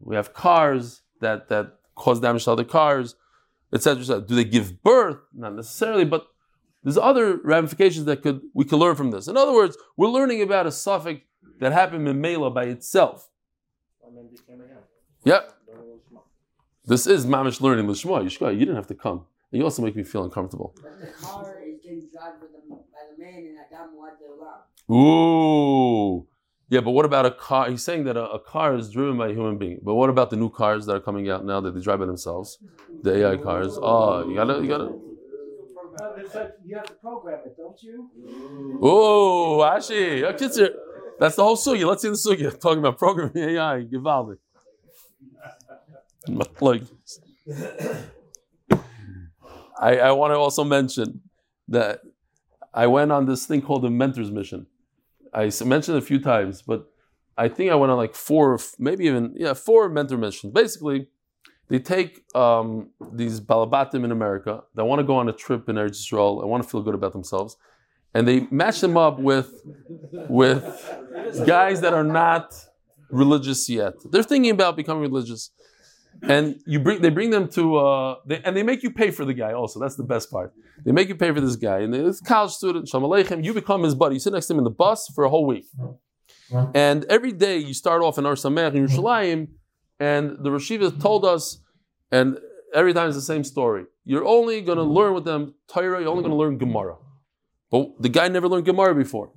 [0.00, 3.16] We have cars that that cause damage to other cars,
[3.72, 4.16] etc.
[4.16, 5.18] Et do they give birth?
[5.34, 6.26] Not necessarily, but
[6.82, 9.28] there's other ramifications that could we could learn from this.
[9.28, 11.22] In other words, we're learning about a safek
[11.60, 13.28] that happened in Mela by itself.
[14.06, 14.78] Again.
[15.24, 15.54] Yep.
[16.86, 17.86] This is mamish learning.
[17.86, 19.26] Yishka, you didn't have to come.
[19.50, 20.74] You also make me feel uncomfortable.
[21.88, 26.26] But the car is getting driven with the, by the man and Adam Wad Ooh.
[26.70, 27.70] Yeah, but what about a car?
[27.70, 29.80] He's saying that a, a car is driven by a human being.
[29.82, 32.06] But what about the new cars that are coming out now that they drive by
[32.06, 32.58] themselves?
[33.02, 33.78] The AI cars.
[33.80, 34.84] Oh, you gotta, you gotta.
[34.84, 38.10] Uh, like you have to program it, don't you?
[38.84, 40.70] Ooh, Ashi, your kids are.
[41.18, 41.86] That's the whole sugi.
[41.86, 42.60] Let's see the sugi.
[42.60, 43.84] Talking about programming AI.
[43.84, 44.36] Givaldi.
[46.60, 46.82] Like,
[49.80, 51.22] I, I want to also mention
[51.68, 52.00] that
[52.74, 54.66] I went on this thing called the Mentor's Mission.
[55.32, 56.90] I mentioned a few times, but
[57.36, 60.52] I think I went on like four, maybe even yeah, four mentor missions.
[60.52, 61.08] Basically,
[61.68, 65.76] they take um, these balabatim in America that want to go on a trip in
[65.76, 67.56] Eretz Yisrael and want to feel good about themselves,
[68.14, 69.62] and they match them up with
[70.28, 70.64] with
[71.46, 72.54] guys that are not
[73.10, 73.94] religious yet.
[74.10, 75.50] They're thinking about becoming religious,
[76.22, 79.24] and you bring they bring them to uh, they, and they make you pay for
[79.24, 79.52] the guy.
[79.52, 80.52] Also, that's the best part.
[80.84, 83.82] They make you pay for this guy, and this college student, Shalom Aleichem, you become
[83.82, 84.16] his buddy.
[84.16, 85.66] You sit next to him in the bus for a whole week,
[86.74, 89.48] and every day you start off in Ohr Somayach in Yerushalayim.
[90.00, 91.60] and the Rashiva told us,
[92.10, 92.38] and
[92.74, 93.84] every time it's the same story.
[94.04, 96.00] You're only going to learn with them Torah.
[96.00, 96.96] You're only going to learn Gemara.
[97.70, 99.30] But the guy never learned Gemara before,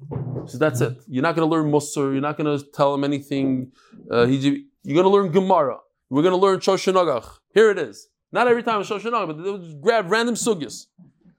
[0.46, 0.98] so that's it.
[1.08, 2.14] You're not going to learn Musar.
[2.14, 3.74] You're not going to tell him anything.
[4.10, 4.38] Uh, he,
[4.84, 5.78] you're going to learn Gemara.
[6.12, 7.38] We're going to learn Shoshanagach.
[7.54, 8.10] Here it is.
[8.34, 10.88] Not every time Shoshanagach, but they'll just grab random sugyas.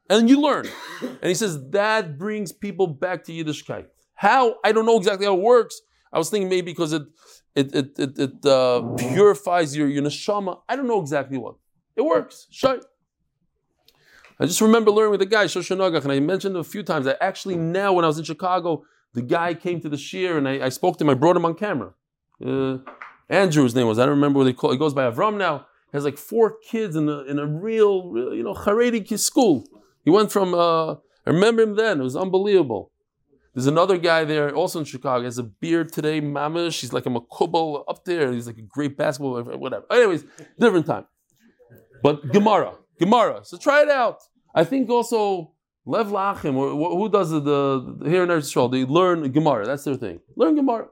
[0.09, 0.67] And you learn.
[1.03, 3.87] And he says that brings people back to Yiddishkeit.
[4.15, 4.57] How?
[4.65, 5.81] I don't know exactly how it works.
[6.11, 7.03] I was thinking maybe because it
[7.55, 10.61] it it it, it uh, purifies your, your neshama.
[10.69, 11.57] I don't know exactly what.
[11.95, 12.47] It works.
[12.51, 12.81] Sure.
[14.41, 17.07] I just remember learning with a guy, Shoshanagach, and I mentioned a few times.
[17.07, 20.49] I actually now, when I was in Chicago, the guy came to the shiur and
[20.49, 21.11] I, I spoke to him.
[21.11, 21.93] I brought him on camera.
[22.45, 22.79] Uh,
[23.33, 23.99] Andrew, his name was.
[23.99, 24.73] I don't remember what they call.
[24.73, 25.67] He goes by Avram now.
[25.95, 29.65] Has like four kids in a, in a real, real you know, Haredi school.
[30.05, 30.55] He went from.
[30.55, 32.01] Uh, I remember him then.
[32.01, 32.93] It was unbelievable.
[33.55, 35.25] There's another guy there, also in Chicago.
[35.25, 36.81] Has a beard today, mamish.
[36.81, 38.33] He's like a makubal up there.
[38.33, 39.85] He's like a great basketball, whatever.
[39.91, 40.25] Anyways,
[40.59, 41.07] different time.
[42.03, 43.45] But Gemara, Gemara.
[43.45, 44.23] So try it out.
[44.55, 45.53] I think also
[45.87, 49.67] Lev L'Achim, who does the, the, the here in Eretz Yisrael, they learn Gemara.
[49.67, 50.21] That's their thing.
[50.37, 50.89] Learn Gemara.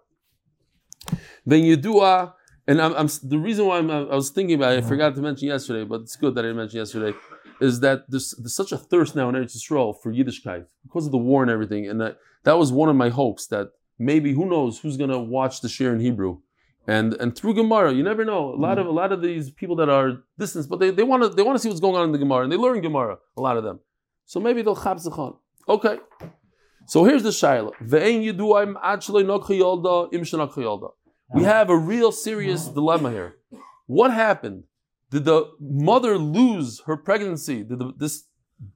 [1.47, 2.33] Then Yedua, uh,
[2.67, 4.89] and I'm, I'm, the reason why I'm, i was thinking about it, I uh-huh.
[4.89, 7.17] forgot to mention yesterday, but it's good that I didn't mention yesterday,
[7.61, 11.13] is that there's, there's such a thirst now in Eretz Yisrael for Yiddishkeit because of
[11.13, 14.47] the war and everything, and that that was one of my hopes that maybe who
[14.47, 16.39] knows who's going to watch the shiur in Hebrew.
[16.87, 18.55] And, and through Gemara, you never know.
[18.55, 18.81] A lot mm-hmm.
[18.81, 21.43] of a lot of these people that are distant, but they, they want to they
[21.43, 23.19] want to see what's going on in the Gemara, and they learn Gemara.
[23.37, 23.81] A lot of them,
[24.25, 25.37] so maybe they'll chap on.
[25.69, 25.99] Okay,
[26.87, 27.73] so here's the shaila.
[31.35, 33.37] We have a real serious dilemma here.
[33.87, 34.65] What happened?
[35.11, 37.63] Did the mother lose her pregnancy?
[37.63, 38.25] Did the, this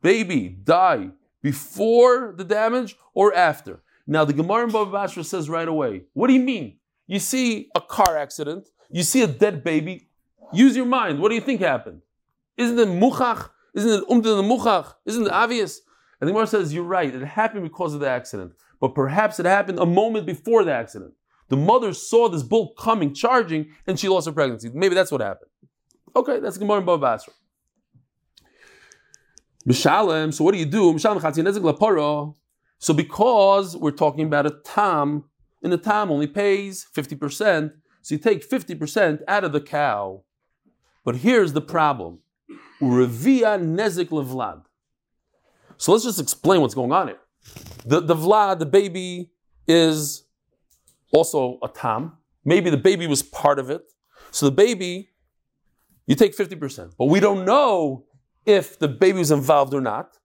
[0.02, 1.10] baby die
[1.42, 3.82] before the damage or after?
[4.06, 6.02] Now the Gemara in Bava Basra says right away.
[6.12, 6.78] What do you mean?
[7.06, 10.08] You see a car accident, you see a dead baby.
[10.52, 11.20] Use your mind.
[11.20, 12.02] What do you think happened?
[12.56, 13.50] Isn't it muchach?
[13.74, 14.94] Isn't it umdin muchach?
[15.04, 15.80] Isn't it obvious?
[16.20, 17.12] And the Gemara says you're right.
[17.12, 21.12] It happened because of the accident, but perhaps it happened a moment before the accident.
[21.54, 24.72] The mother saw this bull coming, charging, and she lost her pregnancy.
[24.74, 25.52] Maybe that's what happened.
[26.16, 27.32] Okay, that's Gemara in Bava Basra.
[29.64, 30.98] Mishalem, so what do you do?
[32.78, 35.26] So because we're talking about a tam,
[35.62, 37.70] and the tam only pays 50%,
[38.02, 40.24] so you take 50% out of the cow.
[41.04, 42.18] But here's the problem.
[42.82, 44.64] Revia nezik levlad.
[45.76, 47.20] So let's just explain what's going on here.
[47.86, 49.30] The, the vlad, the baby,
[49.68, 50.23] is
[51.14, 52.18] also a tam.
[52.44, 53.82] Maybe the baby was part of it.
[54.30, 55.10] So the baby,
[56.06, 56.94] you take 50%.
[56.98, 58.04] But we don't know
[58.44, 60.18] if the baby was involved or not.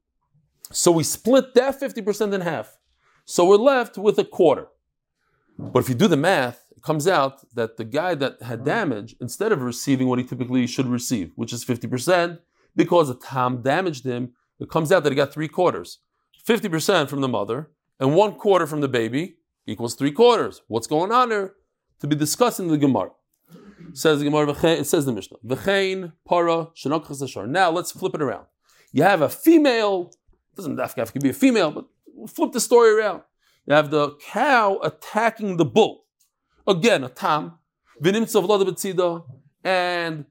[0.72, 2.78] So we split that 50% in half.
[3.26, 4.68] So we're left with a quarter.
[5.58, 9.16] But if you do the math, it comes out that the guy that had damage,
[9.20, 12.40] instead of receiving what he typically should receive, which is 50%,
[12.76, 16.00] because the tam damaged him, it comes out that he got three quarters.
[16.48, 19.36] 50% from the mother and one quarter from the baby
[19.70, 20.62] equals three quarters.
[20.68, 21.54] What's going on there?
[22.02, 23.12] To be discussed in the Gemara.
[23.94, 25.38] Says the Gemara, it says the Mishnah.
[25.46, 26.68] V'chein para
[27.48, 28.46] Now let's flip it around.
[28.92, 30.12] You have a female,
[30.56, 33.24] doesn't have to be a female, but we'll flip the story around.
[33.66, 36.06] You have the cow attacking the bull.
[36.68, 37.58] Again, a tam.
[39.64, 40.26] And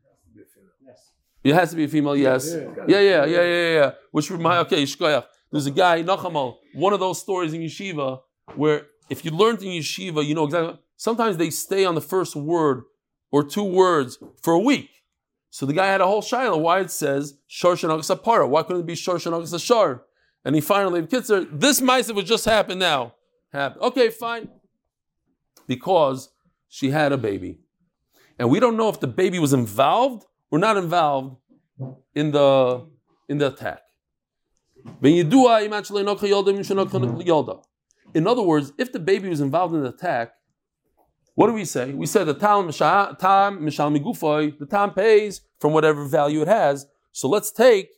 [1.45, 2.53] it has to be a female, yes.
[2.53, 3.91] Yeah, yeah, yeah, yeah, yeah.
[4.11, 4.85] Which remind okay,
[5.51, 8.21] There's a guy, Nachamal, one of those stories in yeshiva
[8.55, 10.79] where if you learned in yeshiva, you know exactly.
[10.97, 12.85] Sometimes they stay on the first word
[13.31, 14.91] or two words for a week.
[15.51, 18.47] So the guy had a whole shiloh why it says Shor Para.
[18.47, 20.03] Why couldn't it be Shor Shar?
[20.45, 23.15] And he finally, Kitzer, this mice would just happen now.
[23.53, 23.81] Happen.
[23.83, 24.49] Okay, fine.
[25.67, 26.31] Because
[26.69, 27.61] she had a baby.
[28.39, 31.37] And we don't know if the baby was involved or not involved
[32.15, 32.87] in the
[33.29, 33.83] in the attack.
[38.15, 40.33] In other words, if the baby was involved in the attack,
[41.35, 41.93] what do we say?
[41.93, 46.87] We said the tam mishal migufoy, the tam pays from whatever value it has.
[47.13, 47.91] So let's take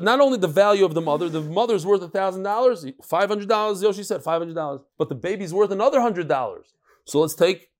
[0.00, 3.48] not only the value of the mother, the mother's worth a thousand dollars, five hundred
[3.48, 3.82] dollars.
[3.82, 6.74] Yoshi said five hundred dollars, but the baby's worth another hundred dollars.
[7.04, 7.70] So let's take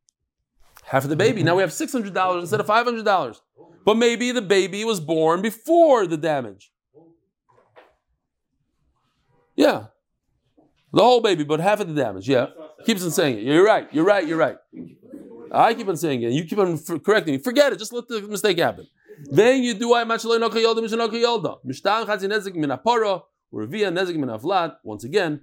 [0.84, 1.42] half of the baby.
[1.42, 3.42] Now we have six hundred dollars instead of five hundred dollars.
[3.84, 6.72] But maybe the baby was born before the damage.
[9.56, 9.86] Yeah,
[10.92, 12.28] the whole baby, but half of the damage.
[12.28, 12.46] Yeah,
[12.84, 13.44] keeps on saying it.
[13.44, 13.88] You're right.
[13.92, 14.26] You're right.
[14.26, 14.56] You're right.
[15.52, 16.32] I keep on saying it.
[16.32, 17.38] You keep on correcting me.
[17.38, 17.78] Forget it.
[17.78, 18.86] Just let the mistake happen.
[19.24, 21.58] Then you do I matchalei noka yolda mishanoka yolda.
[21.66, 24.76] Mishtan chatzin nezik min apara or via nezik min avlat.
[24.82, 25.40] Once again,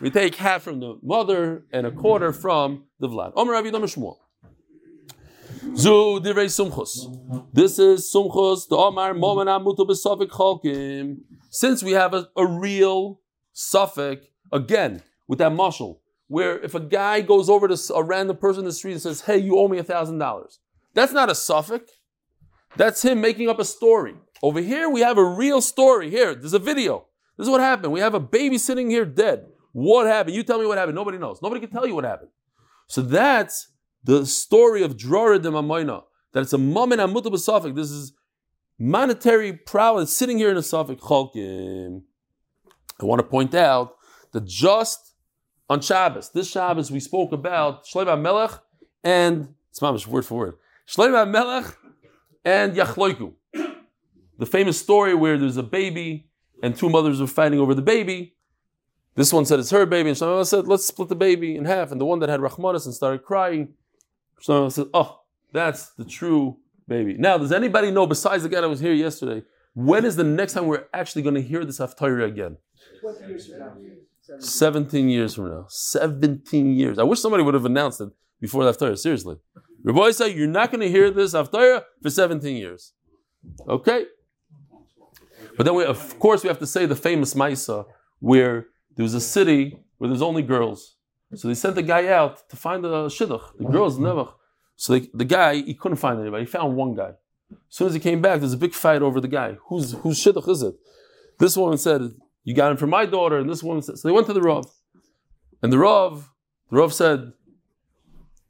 [0.00, 3.32] we take half from the mother and a quarter from the vlad.
[3.36, 4.16] Omer Rav Yidam Shmuel.
[5.76, 7.06] Zu divrei sumchus.
[7.52, 8.68] This is sumchus.
[8.68, 11.18] The Omar momen amutu besofik cholkim.
[11.50, 13.20] Since we have a, a real
[13.54, 14.22] safek
[14.52, 18.66] again with that muscle, where if a guy goes over to a random person in
[18.66, 20.58] the street and says, "Hey, you owe me a thousand dollars,"
[20.94, 21.88] that's not a safek.
[22.76, 24.14] That's him making up a story.
[24.42, 26.10] Over here, we have a real story.
[26.10, 27.06] Here, there's a video.
[27.36, 27.92] This is what happened.
[27.92, 29.46] We have a baby sitting here dead.
[29.72, 30.34] What happened?
[30.34, 30.96] You tell me what happened.
[30.96, 31.40] Nobody knows.
[31.42, 32.30] Nobody can tell you what happened.
[32.88, 33.68] So that's
[34.04, 36.04] the story of Drora de Mamoina.
[36.32, 37.74] That it's a moment amutab safek.
[37.74, 38.12] This is
[38.78, 40.98] monetary prowess sitting here in a safek.
[40.98, 42.02] Cholkim.
[43.00, 43.96] I want to point out
[44.32, 45.14] that just
[45.68, 48.52] on Shabbos, this Shabbos we spoke about Shlomo Melech
[49.04, 50.54] and it's mamish word for word.
[50.86, 51.76] Shlomo Melech
[52.44, 53.34] and Yachloiku.
[54.38, 56.28] The famous story where there's a baby
[56.62, 58.34] and two mothers are fighting over the baby.
[59.14, 61.92] This one said it's her baby, and Shlomo said, let's split the baby in half.
[61.92, 63.74] And the one that had Rachmanis and started crying,
[64.40, 65.20] Shlomo said, oh,
[65.52, 66.56] that's the true
[66.88, 67.16] baby.
[67.18, 70.54] Now, does anybody know, besides the guy that was here yesterday, when is the next
[70.54, 72.56] time we're actually going to hear this Haftarah again?
[74.40, 74.40] 20 years from now.
[74.40, 75.66] 17 years from now.
[75.68, 76.98] 17 years.
[76.98, 78.10] I wish somebody would have announced it
[78.40, 79.36] before the Haftarah, seriously.
[79.84, 82.92] Rabbi said, you're not going to hear this Haftarah for 17 years.
[83.68, 84.06] Okay?
[85.56, 87.84] But then, we, of course, we have to say the famous Maisa
[88.20, 88.66] where
[88.96, 90.96] there was a city where there's only girls.
[91.34, 93.58] So they sent the guy out to find the shidduch.
[93.58, 94.28] The girls never.
[94.76, 96.44] So they, the guy, he couldn't find anybody.
[96.44, 97.12] He found one guy.
[97.50, 99.56] As soon as he came back, there's a big fight over the guy.
[99.66, 100.74] Who's, whose shidduch is it?
[101.38, 102.12] This woman said,
[102.44, 103.38] You got him for my daughter.
[103.38, 104.66] And this woman said, So they went to the Rav.
[105.62, 106.30] And the Rav,
[106.70, 107.32] the Rav said,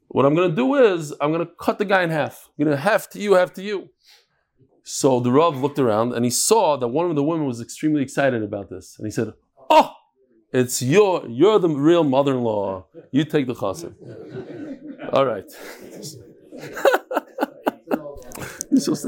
[0.07, 2.49] What I'm going to do is, I'm going to cut the guy in half.
[2.57, 3.89] I'm going to half to you, half to you.
[4.83, 8.01] So the Rav looked around and he saw that one of the women was extremely
[8.01, 8.95] excited about this.
[8.97, 9.33] And he said,
[9.69, 9.91] Oh,
[10.51, 12.85] it's your, you're the real mother-in-law.
[13.11, 13.95] You take the chassid.
[15.13, 15.45] All right.
[18.73, 18.99] You're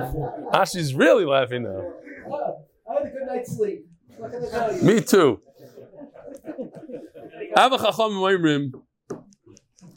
[0.00, 0.44] sad.
[0.52, 1.92] Ah, she's really laughing now.
[2.88, 3.86] I had a good night's sleep.
[4.16, 4.82] What can I tell you?
[4.82, 5.40] Me too.
[7.58, 8.72] Ava chachamim oimrim,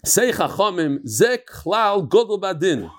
[0.06, 2.90] say chachamim, ze klal godel badin.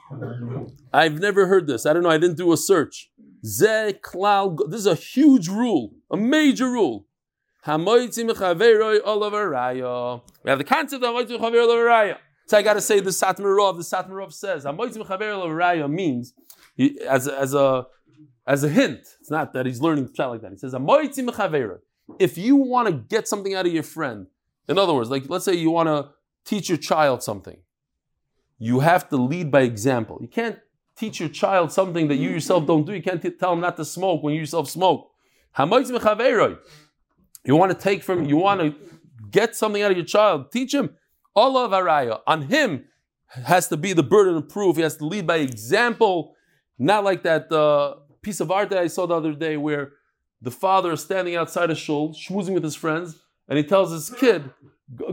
[0.92, 1.86] I've never heard this.
[1.86, 2.10] I don't know.
[2.10, 3.10] I didn't do a search.
[3.44, 4.58] Ze klal.
[4.68, 7.06] This is a huge rule, a major rule.
[7.66, 10.22] Hamoitzi mechaveroi olav araya.
[10.42, 12.16] We have the concept of hamoitzi mechaveroi olav araya.
[12.46, 13.76] So I got to say the Satmar Rav.
[13.76, 16.34] The Satmar Rav says hamoitzi mechaveroi olav araya means
[16.80, 17.86] he, as a, as a
[18.46, 19.00] as a hint.
[19.20, 20.50] It's not that he's learning pshat like that.
[20.50, 20.74] He says.
[22.18, 24.26] If you want to get something out of your friend,
[24.66, 26.08] in other words, like let's say you want to
[26.44, 27.58] teach your child something,
[28.58, 30.18] you have to lead by example.
[30.20, 30.58] You can't
[30.96, 32.92] teach your child something that you yourself don't do.
[32.92, 35.10] You can't t- tell him not to smoke when you yourself smoke.
[35.58, 38.74] You want to take from, you want to
[39.30, 40.90] get something out of your child, teach him.
[41.34, 42.20] olav araya.
[42.26, 42.84] On him
[43.46, 44.76] has to be the burden of proof.
[44.76, 46.34] He has to lead by example,
[46.80, 49.92] not like that uh, piece of art that I saw the other day where
[50.42, 53.16] the father is standing outside a shul, schmoozing with his friends,
[53.48, 54.50] and he tells his kid,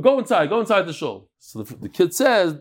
[0.02, 1.30] "Go- inside, go inside the shul.
[1.40, 2.56] So the, the kid says,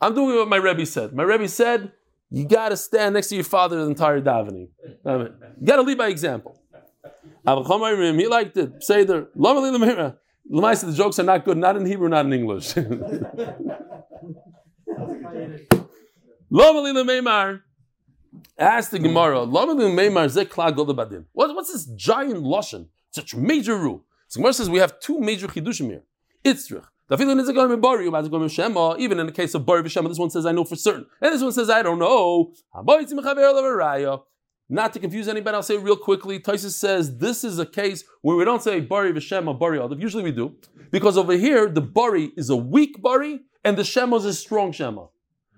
[0.00, 1.12] I'm doing what my Rebbe said.
[1.12, 1.92] My Rebbe said,
[2.30, 4.68] You got to stand next to your father the entire davening.
[5.04, 5.28] I mean,
[5.60, 6.60] you got to lead by example.
[8.18, 8.82] He liked it.
[8.82, 12.74] Say the Lamaisa, the jokes are not good, not in Hebrew, not in English.
[16.52, 17.60] Lomali Meimar.
[18.58, 19.68] Ask the Gemara, What-
[21.54, 22.86] What's this giant Lashon?
[23.10, 24.04] Such major rule.
[24.28, 26.02] So Gemara says we have two major Chidushim here.
[26.44, 26.84] Itzrich.
[27.10, 27.36] Even in
[29.26, 31.04] the case of Bari V'Shema, this one says I know for certain.
[31.20, 32.54] And this one says I don't know.
[34.70, 36.40] Not to confuse anybody, I'll say real quickly.
[36.40, 40.00] Tosfos says this is a case where we don't say Bari V'Shema, Bari Adif.
[40.00, 40.56] Usually we do.
[40.90, 44.72] Because over here, the Bari is a weak Bari and the Shema is a strong
[44.72, 45.04] Shema.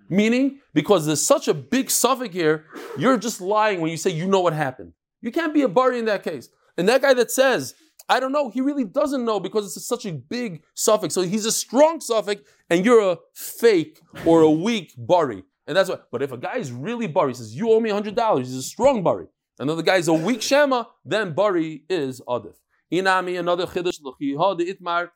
[0.09, 2.66] Meaning, because there's such a big safek here,
[2.98, 4.92] you're just lying when you say you know what happened.
[5.20, 6.48] You can't be a Bari in that case.
[6.76, 7.74] And that guy that says,
[8.09, 11.11] I don't know, he really doesn't know because it's such a big safek.
[11.11, 12.40] So he's a strong safek
[12.70, 15.42] and you're a fake or a weak Bari.
[15.66, 18.38] And that's what, but if a guy is really Bari, says, You owe me $100,
[18.38, 19.26] he's a strong Bari.
[19.59, 22.54] Another guy is a weak Shema, then Bari is Adif.
[22.92, 25.09] Inami, another Chiddush, the Itmar,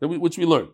[0.00, 0.68] which we learn.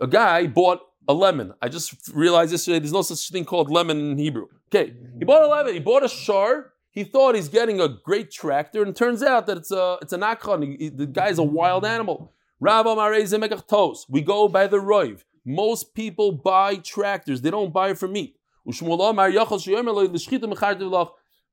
[0.00, 1.52] A guy bought a lemon.
[1.60, 4.46] I just realized yesterday there's no such thing called lemon in Hebrew.
[4.74, 5.74] Okay, he bought a lemon.
[5.74, 6.72] He bought a shar.
[6.90, 10.22] He thought he's getting a great tractor, and turns out that it's a it's an
[10.22, 10.62] akron.
[10.62, 12.32] He- he- The guy's a wild animal.
[12.60, 15.24] We go by the roiv.
[15.44, 17.40] Most people buy tractors.
[17.40, 18.36] They don't buy it for meat.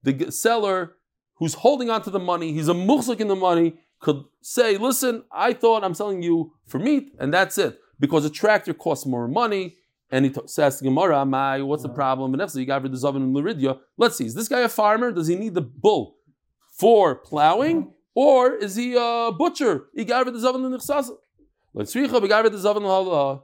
[0.03, 0.95] The seller
[1.37, 3.79] who's holding on to the money, he's a muhsik in the money.
[4.01, 7.77] could say, listen, I thought I'm selling you for meat, and that's it.
[7.99, 9.77] Because a tractor costs more money,
[10.11, 12.33] and he t- says to Gemara, Amai, what's the problem?
[12.33, 13.79] And you got rid of Zavin and Luridia.
[13.97, 15.11] Let's see, is this guy a farmer?
[15.11, 16.17] Does he need the bull
[16.71, 17.81] for plowing?
[17.83, 17.91] Mm-hmm.
[18.15, 19.85] Or is he a butcher?
[19.95, 21.15] He got rid of Zavin and Nichsasa.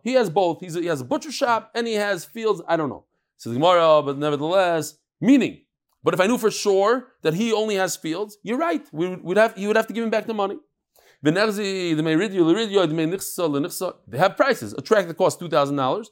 [0.04, 0.60] He has both.
[0.60, 2.62] He's a, he has a butcher shop and he has fields.
[2.68, 3.06] I don't know.
[3.38, 5.62] So the Gemara, but nevertheless, meaning.
[6.04, 8.86] But if I knew for sure that he only has fields, you're right.
[8.92, 9.58] We would have.
[9.58, 10.58] You would have to give him back the money.
[14.08, 14.74] They have prices.
[14.74, 16.12] A tractor costs two thousand dollars.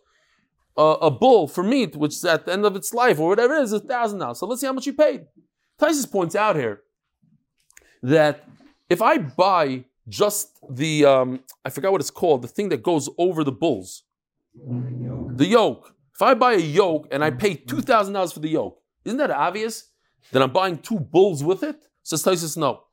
[0.75, 3.63] A bull for meat, which is at the end of its life or whatever it
[3.63, 4.39] is, is thousand dollars.
[4.39, 5.27] So let's see how much he paid.
[5.79, 6.81] Tosfos points out here
[8.01, 8.35] that
[8.89, 13.07] if I buy just the um, I forgot what it's called, the thing that goes
[13.17, 14.03] over the bulls,
[14.55, 15.95] the yoke.
[16.15, 19.17] If I buy a yoke and I pay two thousand dollars for the yoke, isn't
[19.17, 19.91] that obvious
[20.31, 21.85] that I'm buying two bulls with it?
[22.03, 22.83] Says Tosfos, no.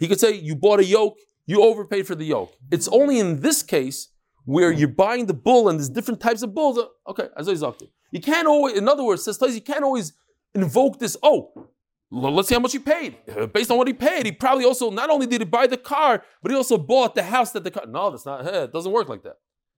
[0.00, 2.54] He could say you bought a yoke, you overpaid for the yoke.
[2.70, 4.10] It's only in this case
[4.44, 6.78] where you're buying the bull and there's different types of bulls.
[6.78, 7.72] Uh, okay, as I
[8.12, 10.12] You can't always, in other words, says you can't always
[10.54, 11.16] invoke this.
[11.22, 11.70] Oh,
[12.10, 13.16] let's see how much he paid.
[13.34, 15.78] Uh, based on what he paid, he probably also not only did he buy the
[15.78, 17.86] car, but he also bought the house that the car.
[17.86, 18.46] No, that's not.
[18.54, 19.36] It doesn't work like that.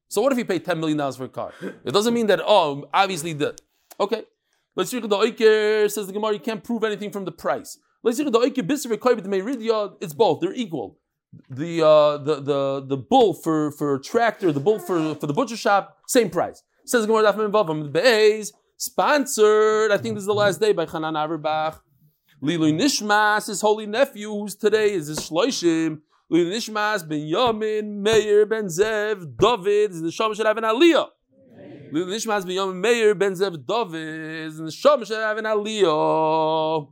[0.09, 1.53] So what if he paid ten million dollars for a car?
[1.85, 2.41] It doesn't mean that.
[2.45, 3.57] Oh, obviously the.
[4.01, 4.25] Okay,
[4.75, 6.33] let's see the oiker says the Gemara.
[6.33, 7.79] You can't prove anything from the price.
[8.03, 10.41] Let's see the oiker It's both.
[10.41, 10.99] They're equal.
[11.49, 15.33] The uh, the the the bull for for a tractor, the bull for for the
[15.33, 16.63] butcher shop, same price.
[16.85, 19.93] Says Gemara Dafim Vavam Beis sponsored.
[19.93, 21.79] I think this is the last day by Hanan Averbuch.
[22.43, 26.01] Lilu Nishmas, his holy nephew, who's today is his Shloishim.
[26.33, 31.09] Lilu Nishmas Binyamin, Meir ben Zev, David, is the Shom should have an Aliyah.
[31.93, 36.89] Lilu Nishmas Binyamin, Meir ben Zev, David, is the Shom should have an Aliyah.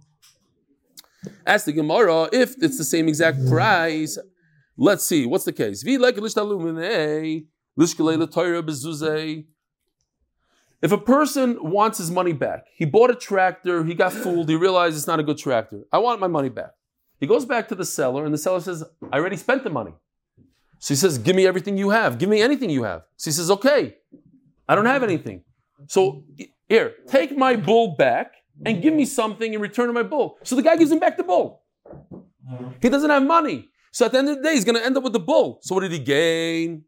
[1.49, 3.51] Ask the Gemara if it's the same exact mm-hmm.
[3.51, 4.19] price.
[4.77, 5.83] Let's see, what's the case?
[5.83, 7.41] Vi like lishtalumine, eh?
[7.81, 9.47] lishkalei l'toyra bezuzei.
[10.83, 14.55] If a person wants his money back, he bought a tractor, he got fooled, he
[14.55, 15.81] realized it's not a good tractor.
[15.91, 16.73] I want my money back.
[17.19, 19.95] He goes back to the seller, and the seller says, I already spent the money.
[20.79, 22.19] So he says, Give me everything you have.
[22.19, 23.03] Give me anything you have.
[23.17, 23.97] So he says, Okay,
[24.69, 25.43] I don't have anything.
[25.87, 26.25] So
[26.69, 28.35] here, take my bull back
[28.65, 30.39] and give me something in return of my bull.
[30.43, 31.63] So the guy gives him back the bull.
[31.87, 32.69] Mm-hmm.
[32.81, 33.69] He doesn't have money.
[33.93, 35.61] So at the end of the day, he's going to end up with the bull.
[35.63, 36.85] So what did he gain?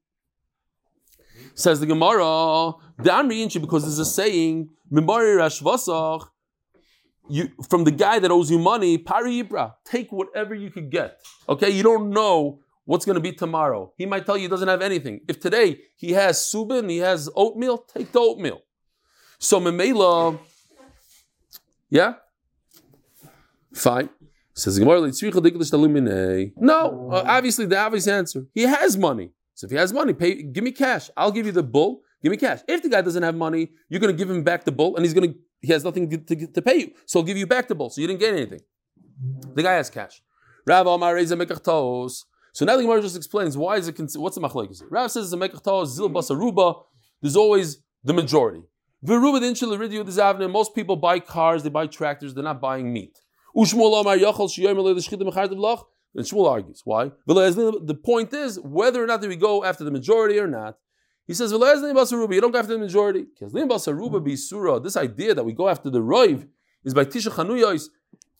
[1.54, 4.70] Says the Gemara, the Amri because there's a saying,
[7.30, 11.20] you, from the guy that owes you money, pari ibra, take whatever you could get.
[11.48, 13.92] Okay, you don't know what's going to be tomorrow.
[13.96, 15.20] He might tell you he doesn't have anything.
[15.28, 18.62] If today he has subin, he has oatmeal, take the oatmeal.
[19.38, 20.38] So memela,
[21.90, 22.14] yeah,
[23.74, 24.08] fine.
[24.54, 24.78] Says
[26.56, 28.46] no, uh, obviously the obvious answer.
[28.52, 29.30] He has money.
[29.54, 31.10] So if he has money, pay, give me cash.
[31.16, 32.02] I'll give you the bull.
[32.22, 32.60] Give me cash.
[32.68, 35.04] If the guy doesn't have money, you're going to give him back the bull, and
[35.04, 37.46] he's going to he has nothing to, to, to, pay you, so he'll give you
[37.46, 37.90] back the bull.
[37.90, 38.60] So you didn't get anything.
[39.54, 40.22] The guy has cash.
[40.66, 41.18] Rav Amar.
[41.22, 44.82] So now the Gemara just explains why is it what's the machlekes?
[44.88, 46.82] Rav says it's a mekachtos zil basaruba.
[47.20, 48.62] There's always the majority.
[49.02, 53.18] Most people buy cars, they buy tractors, they're not buying meat.
[53.54, 54.04] And Shmuel
[56.50, 56.82] argues.
[56.84, 57.12] Why?
[57.26, 60.76] The point is whether or not we go after the majority or not.
[61.26, 63.26] He says, You don't go after the majority.
[63.40, 66.48] This idea that we go after the Roiv
[66.84, 67.88] is by Tisha Chanuyos.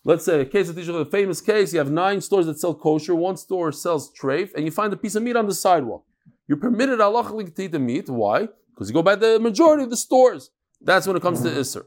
[0.02, 2.74] Let's say a case of Tisha, a famous case, you have nine stores that sell
[2.74, 6.04] kosher, one store sells treif, and you find a piece of meat on the sidewalk.
[6.48, 8.08] You're permitted halachically to eat the meat.
[8.08, 8.48] Why?
[8.80, 10.48] Because you go by the majority of the stores.
[10.80, 11.58] That's when it comes to mm-hmm.
[11.58, 11.84] Isser.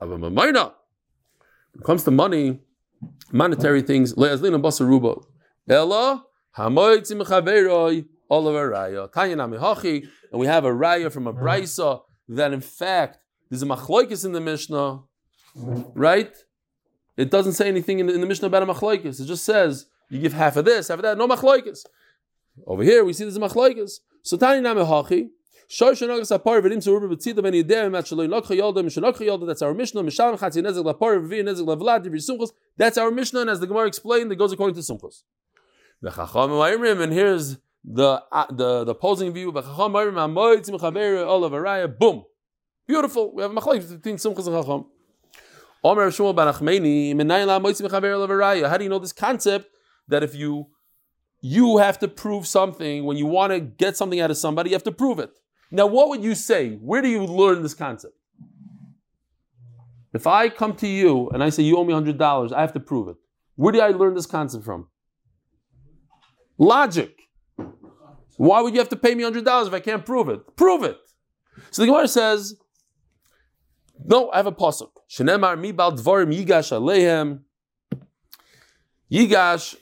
[0.00, 0.22] When
[1.80, 2.60] it comes to money,
[3.32, 4.12] monetary things.
[4.12, 4.36] Ella
[6.58, 10.04] hamoitzim chaveroi olav raya.
[10.30, 13.16] And we have a raya from a brisa that in fact
[13.48, 15.00] there's a machloikis in the Mishnah,
[15.94, 16.36] right?
[17.16, 19.22] It doesn't say anything in the, in the Mishnah about a machloikis.
[19.22, 21.16] It just says you give half of this, half of that.
[21.16, 21.86] No machloikis.
[22.66, 24.00] Over here we see there's a machloikis.
[24.22, 25.30] So Tanya nami hachi.
[25.72, 26.02] That's
[29.62, 30.02] our Mishnah.
[32.76, 35.22] That's our Mishnah, and as the Gemara explained, it goes according to Sumchos.
[36.02, 39.52] And here's the uh, the the opposing view.
[39.52, 39.62] Boom,
[42.88, 43.32] beautiful.
[43.32, 44.86] We have a machlokes between Sumchos and Chacham.
[45.82, 45.94] How
[48.76, 49.70] do you know this concept
[50.08, 50.66] that if you
[51.40, 54.74] you have to prove something when you want to get something out of somebody, you
[54.74, 55.30] have to prove it.
[55.70, 56.74] Now, what would you say?
[56.76, 58.14] Where do you learn this concept?
[60.12, 62.72] If I come to you and I say you owe me hundred dollars, I have
[62.72, 63.16] to prove it.
[63.54, 64.88] Where do I learn this concept from?
[66.58, 67.14] Logic.
[68.36, 70.56] Why would you have to pay me $100 if I can't prove it?
[70.56, 70.96] Prove it.
[71.70, 72.54] So the Gemara says,
[74.04, 74.90] no, I have a pasuk.
[75.10, 77.40] Shenemar mi bal dvarim yigash aleihem.
[79.12, 79.76] Yigash,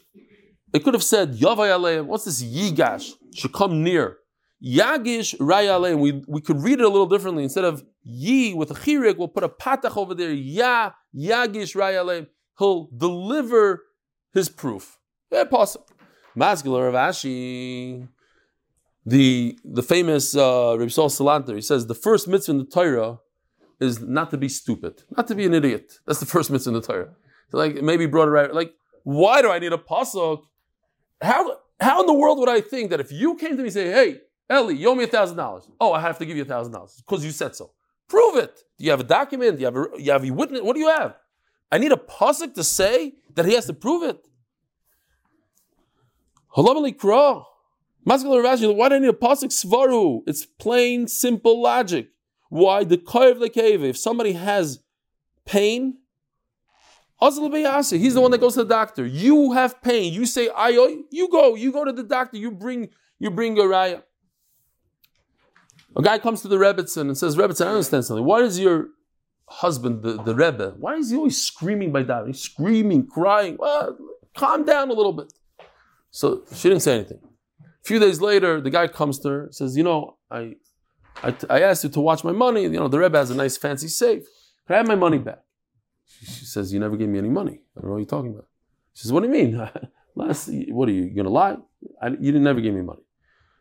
[0.73, 2.07] it could have said yavay aleihem.
[2.07, 3.13] What's this yigash?
[3.33, 4.19] Should come near.
[4.65, 6.01] Yagish raya aleihem.
[6.01, 7.45] We, we could read it a little differently.
[7.45, 10.33] Instead of yi with a chirik, we'll put a patach over there.
[10.33, 12.27] Ya, yagish raya aleihem.
[12.59, 13.85] He'll deliver
[14.33, 14.99] his proof.
[15.31, 15.45] Yeah.
[16.35, 18.09] Mascular of Ashi.
[19.07, 23.19] The, the famous uh, Rabbi Saul Salanter, he says the first mitzvah in the Torah
[23.81, 25.95] is not to be stupid, not to be an idiot.
[26.07, 27.15] That's the first mitzvah in the Torah.
[27.51, 28.53] So like maybe brought it right.
[28.53, 30.43] Like, why do I need a pasuk?
[31.23, 33.73] How how in the world would I think that if you came to me and
[33.73, 34.21] say, "Hey,
[34.51, 36.73] Eli, you owe me a thousand dollars," oh, I have to give you a thousand
[36.73, 37.73] dollars because you said so.
[38.09, 38.63] Prove it.
[38.79, 39.57] Do you have a document?
[39.57, 40.63] Do you have a, you have a witness?
[40.63, 41.17] What do you have?
[41.71, 44.27] I need a pasuk to say that he has to prove it.
[46.57, 47.45] Halam
[48.07, 50.23] Maskal Rashi, why do I need a pasuk svaru?
[50.27, 52.09] It's plain, simple logic.
[52.49, 53.83] Why the koyev lekeve?
[53.83, 54.81] If somebody has
[55.45, 55.99] pain,
[57.21, 59.05] he's the one that goes to the doctor.
[59.05, 60.13] You have pain.
[60.15, 61.03] You say ayoy.
[61.11, 61.55] You go.
[61.55, 62.39] You go to the doctor.
[62.39, 62.89] You bring.
[63.19, 64.03] You bring your raya.
[65.99, 68.25] A guy comes to the Rebbitzin and says, Rebbitzin, I understand something.
[68.25, 68.89] Why is your
[69.49, 72.27] husband, the, the Rebbe, why is he always screaming by that?
[72.27, 73.57] He's screaming, crying.
[73.59, 73.99] Well,
[74.37, 75.33] calm down a little bit.
[76.11, 77.21] So she didn't say anything.
[77.61, 80.55] A few days later, the guy comes to her, says, You know, I,
[81.23, 82.63] I, I asked you to watch my money.
[82.63, 84.25] You know, the Rebbe has a nice fancy safe.
[84.67, 85.43] Can I have my money back?
[86.07, 87.61] She, she says, You never gave me any money.
[87.77, 88.47] I don't know what you're talking about.
[88.95, 89.69] She says, What do you mean?
[90.15, 91.57] Last, what are you, you going to lie?
[92.01, 93.03] I, you didn't never give me money.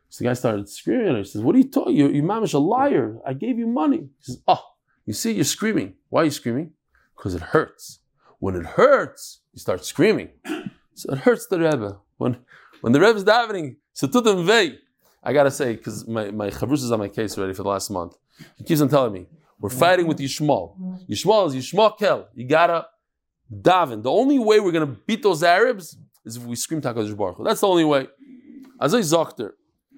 [0.10, 1.18] So the guy started screaming at her.
[1.20, 1.96] He says, What are you talking?
[1.96, 3.18] You, you mamish a liar.
[3.26, 4.10] I gave you money.
[4.20, 4.64] He says, Oh,
[5.06, 5.96] you see, you're screaming.
[6.10, 6.72] Why are you screaming?
[7.16, 8.00] Because it hurts.
[8.40, 10.30] When it hurts, you start screaming.
[10.98, 12.00] So it hurts the Rebbe.
[12.18, 12.38] When,
[12.82, 14.80] when the Rebbe is davening, Setutim vei.
[15.24, 17.92] I gotta say, because my, my chavrus is on my case already for the last
[17.92, 18.16] month.
[18.58, 19.28] He keeps on telling me,
[19.60, 20.76] we're fighting with Yishmael.
[21.08, 22.28] Yishmael is Yishmael Kel.
[22.34, 22.88] You gotta
[23.54, 24.02] daven.
[24.02, 27.62] The only way we're gonna beat those Arabs is if we scream Takadosh Baruch That's
[27.62, 28.08] the only way.
[28.82, 29.52] Azay Zokter.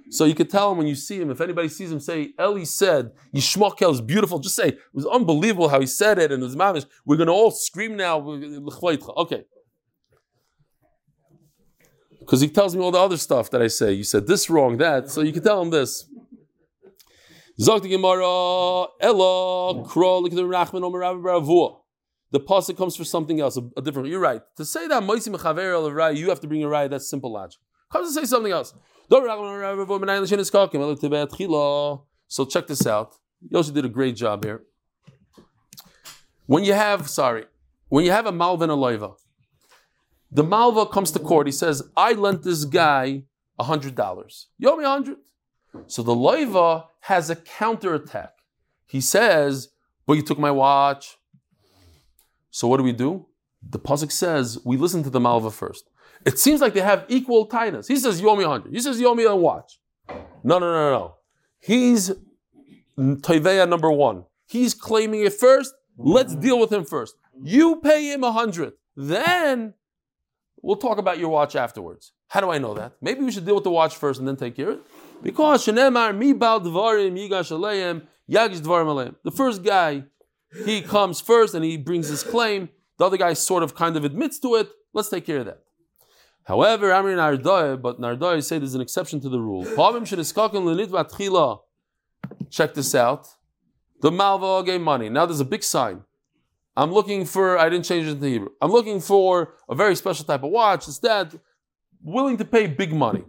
[0.09, 2.63] So you could tell him when you see him, if anybody sees him, say, Eli
[2.63, 4.39] said, Yishmael is beautiful.
[4.39, 6.85] Just say, it was unbelievable how he said it, and was mamish.
[7.05, 8.19] We're gonna all scream now.
[8.19, 9.43] Okay.
[12.19, 13.93] Because he tells me all the other stuff that I say.
[13.93, 15.09] You said this wrong, that.
[15.09, 16.09] So you can tell him this.
[17.59, 21.75] Zok the Gemara, Ella, Kro, look at the Rachman, Omer
[22.31, 24.07] The pasuk comes for something else, a, a, different.
[24.07, 24.41] You're right.
[24.55, 26.87] To say that Moisi Mechaver you have to bring a Rai.
[26.87, 27.59] That's simple logic.
[27.91, 28.73] Comes to say something else.
[32.27, 33.15] So check this out.
[33.49, 34.63] Yoshi did a great job here.
[36.45, 37.45] When you have, sorry,
[37.87, 39.15] when you have a malva and a Aloiva,
[40.31, 41.47] the Malva comes to court.
[41.47, 43.23] He says, I lent this guy
[43.59, 44.45] $100.
[44.59, 45.17] You owe me 100
[45.87, 48.33] So the Loiva has a counterattack.
[48.85, 49.69] He says,
[50.05, 51.17] But you took my watch.
[52.51, 53.25] So what do we do?
[53.67, 55.89] The Pasuk says, We listen to the Malva first.
[56.25, 57.87] It seems like they have equal tightness.
[57.87, 59.79] He says, You owe me 100 He says, You owe me a watch.
[60.43, 61.15] No, no, no, no.
[61.59, 62.11] He's
[62.97, 64.25] Toiveya number one.
[64.45, 65.73] He's claiming it first.
[65.97, 67.15] Let's deal with him first.
[67.41, 69.73] You pay him a 100 Then
[70.61, 72.11] We'll talk about your watch afterwards.
[72.27, 72.93] How do I know that?
[73.01, 74.81] Maybe we should deal with the watch first and then take care of it.
[75.23, 79.15] Because Shenemar mi bal dvarim yigash aleim yagish dvarim aleim.
[79.23, 80.03] The first guy,
[80.65, 82.69] he comes first and he brings his claim.
[82.97, 84.69] The other guy sort of kind of admits to it.
[84.93, 85.63] Let's take care of that.
[86.49, 89.63] However, Amri Nardoy, but Nardoy say there's an exception to the rule.
[92.49, 93.27] Check this out.
[94.01, 95.09] The Malva gave money.
[95.09, 96.01] Now there's a big sign.
[96.75, 98.49] I'm looking for, I didn't change it into Hebrew.
[98.63, 100.87] I'm looking for a very special type of watch.
[100.87, 101.39] Instead,
[102.01, 103.25] willing to pay big money.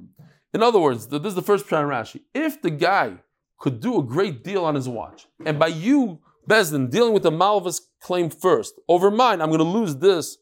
[0.54, 2.22] In other words, this is the first Pran Rashi.
[2.32, 3.18] If the guy
[3.58, 7.30] could do a great deal on his watch, and by you, Bezdin, dealing with the
[7.30, 10.38] Malvis claim first, over mine, I'm going to lose this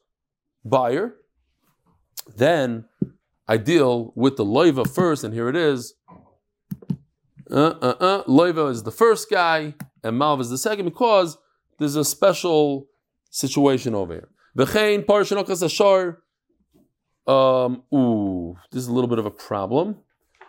[0.65, 1.17] buyer,
[2.37, 2.85] then
[3.47, 5.95] I deal with the Loiva first, and here it is.
[7.51, 8.25] Uh, uh, uh.
[8.25, 11.39] Loiva is the first guy, and Malva is the second, because
[11.79, 12.89] there's a special
[13.31, 14.29] situation over here.
[14.57, 16.19] V'chein parashanokas ashar.
[17.27, 19.97] Um, ooh, this is a little bit of a problem.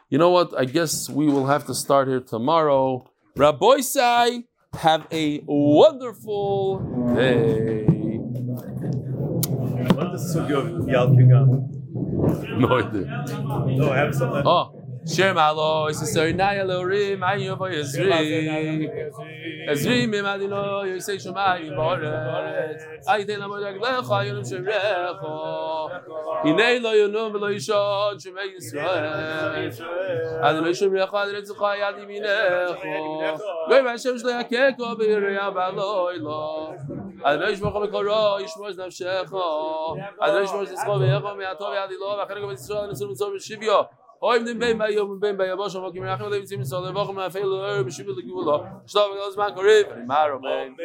[0.10, 0.58] You know what?
[0.58, 3.10] I guess we will have to start here tomorrow.
[3.38, 6.80] Raboisai, have a wonderful
[7.16, 7.99] day.
[10.00, 11.50] What is the sugi of Yal Kigam?
[12.58, 13.26] No idea.
[13.78, 14.32] No, I have some.
[14.48, 14.79] Oh.
[15.08, 18.50] שם אלו איז זיי נאי אלו רי מיין יוב איז רי
[19.72, 21.94] אז רי מיין מאדי לא יוי זיי שו מאיי בור
[23.08, 25.18] איי דיין מאד גל חיין שו רף
[26.46, 27.74] אינה לא יונו בלא ישא
[28.20, 29.70] שו מיי ישראל
[30.42, 32.28] אז לא ישו מיי חאדר צו חיי די מינה
[32.68, 32.88] חו
[33.70, 36.72] גוי מאן שם שלא יקה קו ביר יא בלוי לא
[37.24, 39.34] אז לא ישמו חו בקורו ישמו אז נפשך
[40.22, 43.34] אז לא ישמו זסקו ביחו מיה טוב יא די לא ואחרי גם ישראל נסו מצו
[43.36, 43.82] בשביו
[44.22, 47.14] Oim dem ben bei yom ben bei yavosh mo kim rachim levim tzim sol vokh
[47.14, 48.84] ma fel er b'shivyo legula.
[48.86, 50.06] Shtav gaz man korev.
[50.06, 50.76] Maro ben.